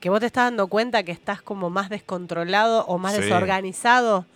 [0.00, 3.22] que vos te estás dando cuenta que estás como más descontrolado o más Sí.
[3.22, 4.26] desorganizado,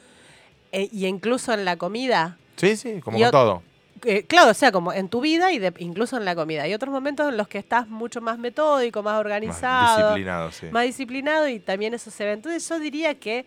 [0.72, 2.36] eh, y incluso en la comida.
[2.57, 3.62] Sí, sí, como y con todo.
[4.07, 6.64] Eh, claro, o sea, como en tu vida y de- incluso en la comida.
[6.64, 10.50] Hay otros momentos en los que estás mucho más metódico, más Más organizado, más disciplinado,
[10.86, 11.52] disciplinado, sí.
[11.55, 12.32] y también eso se ve.
[12.32, 13.46] Entonces yo diría que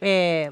[0.00, 0.50] eh,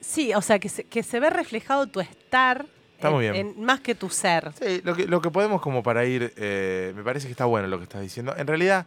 [0.00, 3.34] sí, o sea, que se, que se ve reflejado tu estar Está en- muy bien.
[3.34, 4.52] en- más que tu ser.
[4.60, 7.66] Sí, lo que, lo que podemos como para ir, eh, me parece que está bueno
[7.68, 8.34] lo que estás diciendo.
[8.36, 8.86] En realidad,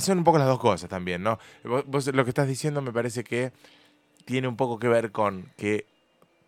[0.00, 1.38] son un poco las dos cosas también, ¿no?
[1.64, 3.52] Vos, vos lo que estás diciendo me parece que
[4.24, 5.86] tiene un poco que ver con que,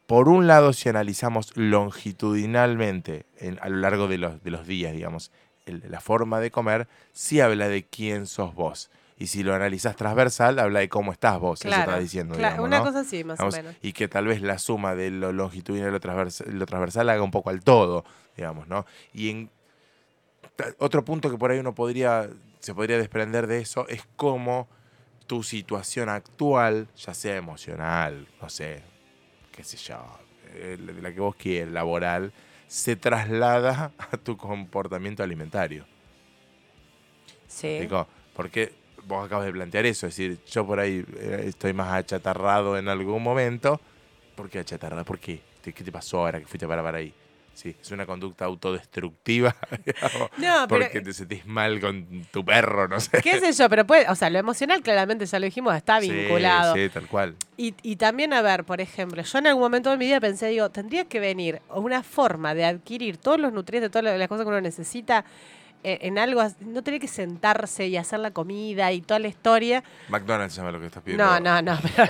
[0.07, 4.93] por un lado, si analizamos longitudinalmente en- a lo largo de los, de los días,
[4.93, 5.31] digamos,
[5.66, 8.91] el- la forma de comer, sí habla de quién sos vos.
[9.18, 12.35] Y si lo analizás transversal, habla de cómo estás vos, eso Claro, estás diciendo.
[12.35, 12.85] claro, digamos, una ¿no?
[12.85, 13.74] cosa así, más Digamos, o menos.
[13.83, 17.22] Y que tal vez la suma de lo longitudinal y lo transversal, lo transversal haga
[17.22, 18.05] un poco al todo,
[18.37, 18.85] digamos, ¿no?
[19.14, 19.51] Y en
[20.79, 22.29] otro punto que por ahí uno podría,
[22.61, 24.68] se podría desprender de eso es cómo
[25.27, 28.83] tu situación actual, ya sea emocional, no sé,
[29.53, 29.99] qué sé yo,
[30.55, 32.33] eh, de la que vos quieras, laboral,
[32.66, 35.85] se traslada a tu comportamiento alimentario.
[37.49, 37.68] Sí.
[37.68, 38.72] Explico, Porque
[39.07, 42.89] vos acabas de plantear eso, es decir, yo por ahí eh, estoy más achatarrado en
[42.89, 43.81] algún momento.
[44.35, 45.05] ¿Por qué achatarrado?
[45.05, 45.41] ¿Por qué?
[45.62, 47.12] ¿Qué qué te pasó ahora que fuiste para, para ahí?
[47.57, 49.57] Sí, es una conducta autodestructiva.
[49.86, 53.22] digamos, No, pero- porque te sentís mal con tu perro, no sé.
[53.22, 53.70] ¿Qué sé yo?
[53.70, 56.74] Pero puede, o sea, lo emocional claramente, ya lo dijimos, está Sí, vinculado.
[56.74, 57.34] Sí, tal cual.
[57.57, 60.48] Y, y también, a ver, por ejemplo, yo en algún momento de mi vida pensé,
[60.48, 64.48] digo, tendría que venir una forma de adquirir todos los nutrientes, todas las cosas que
[64.48, 69.20] uno necesita eh, en algo, no tener que sentarse y hacer la comida y toda
[69.20, 69.85] la historia.
[70.09, 71.24] McDonald's se llama lo que estás pidiendo.
[71.24, 72.09] No, no, no, pero,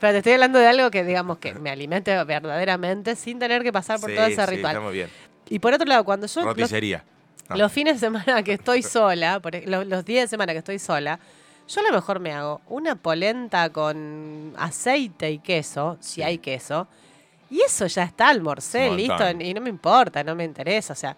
[0.00, 3.72] pero te estoy hablando de algo que, digamos, que me alimente verdaderamente sin tener que
[3.72, 4.72] pasar por Sí, todo ese sí, ritual.
[4.72, 5.08] está muy bien.
[5.48, 6.40] Y por otro lado, cuando yo...
[6.40, 7.04] los- Roticería.
[7.50, 7.56] No.
[7.56, 10.60] los fines de semana que estoy sola, por ej- los, los días de semana que
[10.60, 11.20] estoy sola,
[11.68, 16.22] yo a lo mejor me hago una polenta con aceite y queso, si Sí.
[16.22, 16.88] hay queso,
[17.50, 21.14] y eso ya está, almorcé, listo, y no me importa, no me interesa, o sea,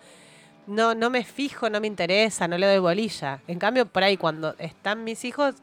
[0.66, 3.40] no, no me fijo, no me interesa, no le doy bolilla.
[3.46, 5.54] En cambio, por ahí cuando están mis hijos,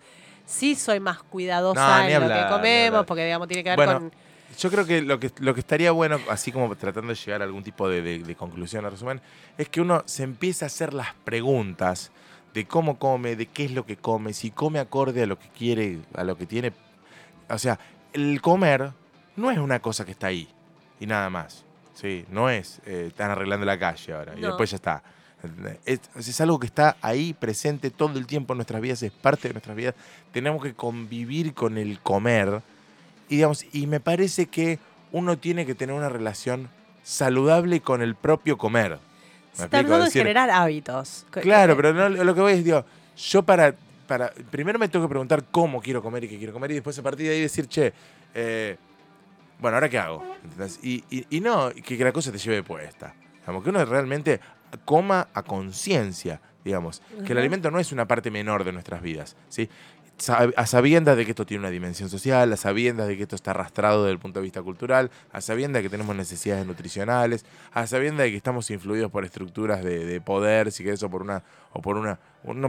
[0.46, 3.94] sí soy más cuidadosa No, en lo que comemos, porque digamos tiene que ver Bueno,
[3.94, 4.12] con...
[4.60, 7.46] Yo creo que lo que, lo que estaría bueno, así como tratando de llegar a
[7.46, 9.20] algún tipo de, de- de conclusión o resumen,
[9.58, 12.12] es que uno se empiece a hacer las preguntas
[12.54, 15.48] de cómo come, de qué es lo que come, si come acorde a lo que
[15.50, 16.72] quiere, a lo que tiene.
[17.50, 17.80] O sea,
[18.14, 18.92] el comer
[19.36, 20.48] no es una cosa que está ahí
[21.00, 21.66] y nada más.
[21.94, 25.04] Sí, no es, eh, están arreglando la calle ahora y después ya está.
[25.86, 29.50] Es, es algo que está ahí presente todo el tiempo en nuestras vidas, es parte
[29.50, 29.94] de nuestras vidas.
[30.32, 32.62] Tenemos que convivir con el comer.
[33.28, 34.80] Y, digamos, y me parece que
[35.12, 36.70] uno tiene que tener una relación
[37.04, 38.92] saludable con el propio comer.
[38.92, 38.98] ¿Me
[39.58, 41.26] Se está tratando de generar hábitos.
[41.30, 42.86] Claro, eh, pero no, lo que voy es, digo,
[43.18, 43.76] yo para,
[44.08, 44.32] para.
[44.50, 47.04] Primero me tengo que preguntar cómo quiero comer y qué quiero comer, y después a
[47.04, 47.94] partir de ahí decir, che,
[48.34, 48.78] eh,
[49.60, 50.24] bueno, ¿ahora qué hago?
[50.82, 53.14] Y, y- y no que, la cosa te lleve puesta.
[53.42, 54.40] Digamos, que uno realmente
[54.86, 57.02] coma a conciencia, digamos.
[57.26, 59.70] Que el alimento no es una parte menor de nuestras vidas, ¿sí?
[60.56, 63.52] A sabiendas de que esto tiene una dimensión social, a sabiendas de que esto está
[63.52, 67.88] arrastrado desde el punto de vista cultural, a sabiendas de que tenemos necesidades nutricionales, a
[67.88, 71.44] sabiendas de que estamos influidos por estructuras de, de poder, si querés, o por una,
[71.74, 72.20] o por una,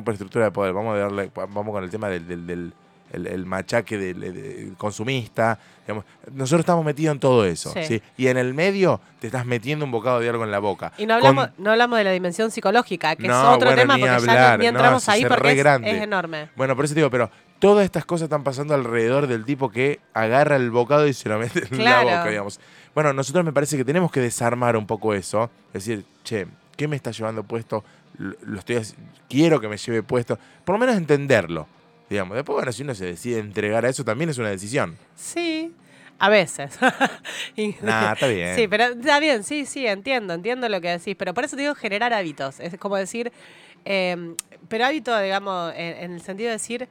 [0.03, 2.73] por estructura de poder, vamos a darle, vamos con el tema del, del, del-
[3.13, 5.59] el, el machaque del, del consumista.
[5.87, 6.05] digamos.
[6.33, 7.73] Nosotros estamos metidos en todo eso.
[7.73, 7.85] Sí.
[7.85, 8.03] ¿sí?
[8.17, 10.93] Y en el medio te estás metiendo un bocado de algo en la boca.
[10.99, 13.83] Y no Con- hablamos, no hablamos de la dimensión psicológica, que No, es otro bueno,
[13.83, 16.49] tema porque ya hablar, ni no, entramos ahí porque es, es enorme.
[16.57, 20.01] Bueno, por eso te digo, pero todas estas cosas están pasando alrededor del tipo que
[20.13, 22.09] agarra el bocado y se lo mete en Claro.
[22.11, 22.59] la boca, digamos.
[22.95, 25.51] Bueno, nosotros me parece que tenemos que desarmar un poco eso.
[25.73, 26.47] Es decir, che,
[26.77, 27.85] ¿qué me está llevando puesto?
[28.19, 28.81] Lo estoy
[29.29, 30.39] quiero que me lleve puesto.
[30.65, 31.67] Por lo menos entenderlo.
[32.11, 32.37] Digamos.
[32.37, 34.97] Después, bueno, si uno se decide entregar a eso, también es una decisión.
[35.17, 35.73] Sí,
[36.19, 36.79] a veces.
[37.57, 38.55] Y- Nah, está bien.
[38.57, 41.17] Sí, pero está bien, sí, sí, entiendo, entiendo lo que decís.
[41.19, 42.61] Pero por eso te digo generar hábitos.
[42.61, 43.33] Es como decir,
[43.85, 44.35] eh,
[44.69, 46.89] pero hábito, digamos, en, en el sentido de decir,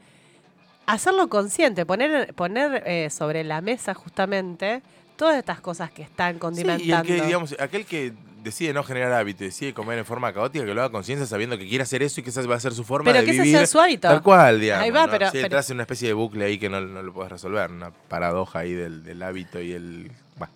[0.86, 4.82] hacerlo consciente, poner, poner eh, sobre la mesa justamente
[5.16, 6.84] todas estas cosas que están Sí, condimentando.
[6.86, 10.66] y el que, digamos, aquel que decide no generar hábito decide comer en forma caótica,
[10.66, 12.74] que lo haga conciencia sabiendo que quiere hacer eso y que esa va a ser
[12.74, 13.58] su forma pero de que ese vivir.
[13.58, 14.08] sea su hábito.
[14.10, 14.84] Tal cual, digamos.
[14.84, 15.12] Ahí va, ¿no?
[15.12, 17.72] pero- Sí, pero- en una especie de bucle ahí que no, no lo puedes resolver,
[17.72, 20.12] una paradoja ahí del, del hábito y el.
[20.38, 20.54] Bueno,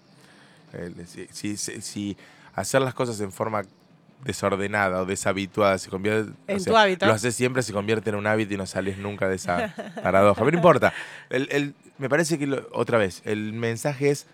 [0.74, 2.18] el- si, si- si- si
[2.54, 3.64] hacer las cosas en forma
[4.24, 6.32] desordenada o deshabituada se convierte.
[6.32, 7.06] o En sea, tu hábito.
[7.06, 9.74] Lo haces siempre, se convierte en un hábito y no sales nunca de esa
[10.04, 10.40] paradoja.
[10.40, 10.94] Pero no importa.
[11.30, 14.26] El- el- me parece que, lo- otra vez, el mensaje es: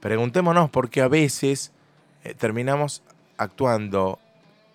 [0.00, 1.72] preguntémonos porque a veces
[2.24, 3.02] eh, terminamos
[3.36, 4.18] actuando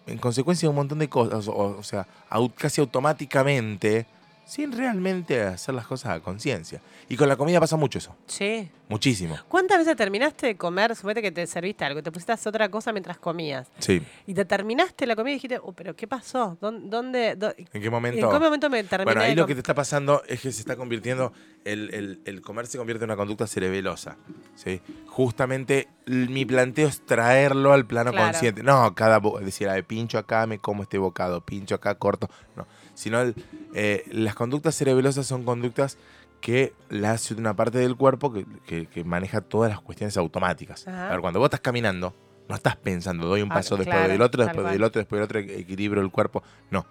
[0.06, 2.08] en consecuencia de un montón de cosas, o, o sea,
[2.56, 4.06] casi automáticamente,
[4.48, 6.82] sin realmente hacer las cosas a conciencia.
[7.10, 8.70] Y con la comida pasa mucho eso, Sí.
[8.90, 9.38] muchísimo.
[9.48, 10.96] ¿Cuántas veces terminaste de comer?
[10.96, 13.68] Suponete que te serviste algo, te pusiste a hacer otra cosa mientras comías.
[13.80, 14.02] Sí.
[14.26, 16.58] Y te terminaste la comida y dijiste, "Oh, pero ¿qué pasó?
[16.62, 16.88] ¿Dónde?
[16.90, 18.30] dónde, dó- ¿En qué ¿En momento?
[18.30, 20.62] qué momento me terminé Bueno, ahí de lo que te está pasando es que se
[20.62, 21.34] está convirtiendo,
[21.66, 24.16] el, el- el comer se convierte en una conducta cerebelosa.
[24.56, 24.82] ¿sí?
[25.08, 28.28] Justamente mi planteo es traerlo al plano Claro.
[28.32, 28.64] consciente.
[28.64, 32.30] No, cada decir, "Ay, pincho acá, me como este bocado, pincho acá, corto.
[32.56, 32.66] No,
[32.98, 33.36] sino el-
[33.76, 35.98] eh, las conductas cerebelosas son conductas
[36.42, 40.88] que la hace una parte del cuerpo que, que- que maneja todas las cuestiones automáticas.
[40.88, 41.08] Ajá.
[41.08, 42.16] A ver, cuando vos estás caminando,
[42.50, 45.18] no estás pensando, doy un Ah, paso después claro, del otro, después del otro, después
[45.20, 46.42] del otro, equilibrio el cuerpo.
[46.72, 46.86] No,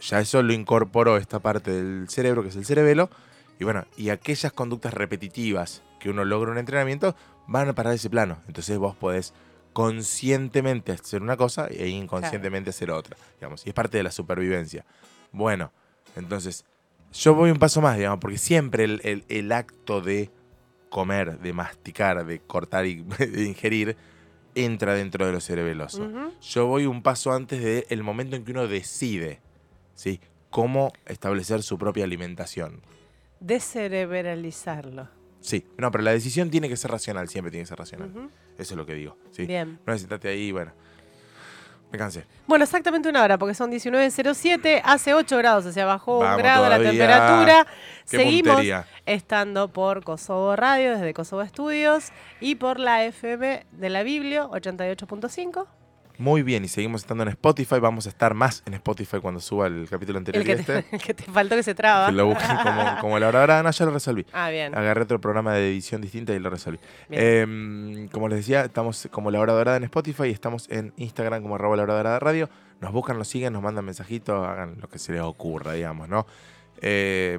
[0.00, 3.10] ya eso lo incorporó esta parte del cerebro, que es el cerebelo,
[3.58, 7.14] y bueno, y aquellas conductas repetitivas que uno logra en un entrenamiento
[7.46, 8.38] van a parar ese plano.
[8.46, 9.34] Entonces vos podés
[9.72, 14.84] conscientemente hacer una cosa e inconscientemente hacer otra, digamos, y es parte de la supervivencia.
[15.36, 15.70] Bueno,
[16.16, 16.64] entonces,
[17.12, 20.30] yo voy un paso más, digamos, porque siempre el, el- el acto de
[20.88, 23.96] comer, de masticar, de cortar y de ingerir,
[24.54, 26.10] entra dentro de lo cerebeloso.
[26.40, 29.40] Yo voy un paso antes del momento en que uno decide,
[29.94, 30.20] ¿sí?
[30.48, 32.80] Cómo establecer su propia alimentación.
[33.40, 35.08] Descerebralizarlo.
[35.40, 38.10] Sí, no, pero la decisión tiene que ser racional, siempre tiene que ser racional.
[38.58, 39.44] Eso es lo que digo, ¿sí?
[39.46, 39.78] Bien.
[39.86, 40.72] No es sentarte ahí, bueno.
[41.96, 42.26] Me cansé.
[42.46, 46.68] Bueno, exactamente una hora, porque son 19.07, hace 8 grados, o sea, bajó un grado
[46.68, 47.66] la temperatura.
[48.08, 48.86] Qué Seguimos puntería.
[49.06, 55.66] estando por Kosovo Radio, desde Kosovo Estudios, y por la FM de la Biblio, 88.5.
[56.18, 57.78] Muy bien, y seguimos estando en Spotify.
[57.78, 60.82] Vamos a estar más en Spotify cuando suba el capítulo anterior El que, este.
[60.82, 62.06] te, el que te faltó que se traba.
[62.06, 63.62] Que lo busquen como, como la hora ahora.
[63.62, 64.26] No, ya lo resolví.
[64.32, 64.74] Ah, bien.
[64.74, 66.78] Agarré otro programa de edición distinta y lo resolví.
[67.10, 71.42] Eh, como les decía, estamos como La Hora Dorada en Spotify y estamos en Instagram
[71.42, 72.48] como arroba La Hora Dorada Radio.
[72.80, 76.26] Nos buscan, nos siguen, nos mandan mensajitos, hagan lo que se les ocurra, digamos, ¿no?
[76.82, 77.38] Eh,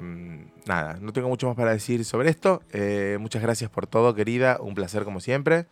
[0.66, 2.62] nada, no tengo mucho más para decir sobre esto.
[2.72, 4.58] Eh, muchas gracias por todo, querida.
[4.60, 5.66] Un placer como siempre.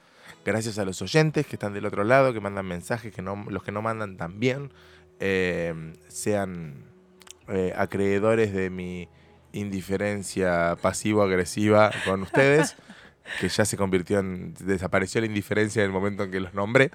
[0.46, 3.64] Gracias a los oyentes que están del otro lado, que mandan mensajes, que no, los
[3.64, 4.72] que no mandan también.
[5.18, 5.74] Eh,
[6.06, 6.84] sean
[7.76, 9.08] acreedores de mi
[9.52, 12.76] indiferencia pasivo-agresiva con ustedes,
[13.40, 14.54] que ya se convirtió en.
[14.54, 16.92] desapareció la indiferencia en el momento en que los nombré.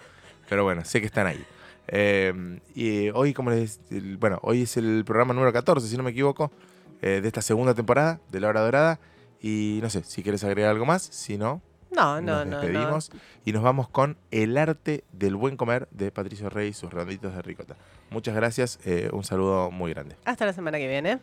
[0.48, 1.46] Pero bueno, sé que están ahí.
[1.90, 3.82] Eh, y hoy, como les,
[4.18, 6.54] bueno, hoy es el programa número 14, si no me equivoco,
[7.02, 9.00] eh, de esta segunda temporada de La Hora Dorada.
[9.42, 11.62] Y no sé, si quieres agregar algo más, si no,
[11.92, 12.46] no, no, no.
[12.46, 13.12] nos despedimos
[13.46, 17.36] y nos vamos con El arte del buen comer de Patricio Rey y sus redonditos
[17.36, 17.76] de ricota.
[18.10, 20.16] Muchas gracias, eh, un saludo muy grande.
[20.26, 21.20] Hasta la semana que viene.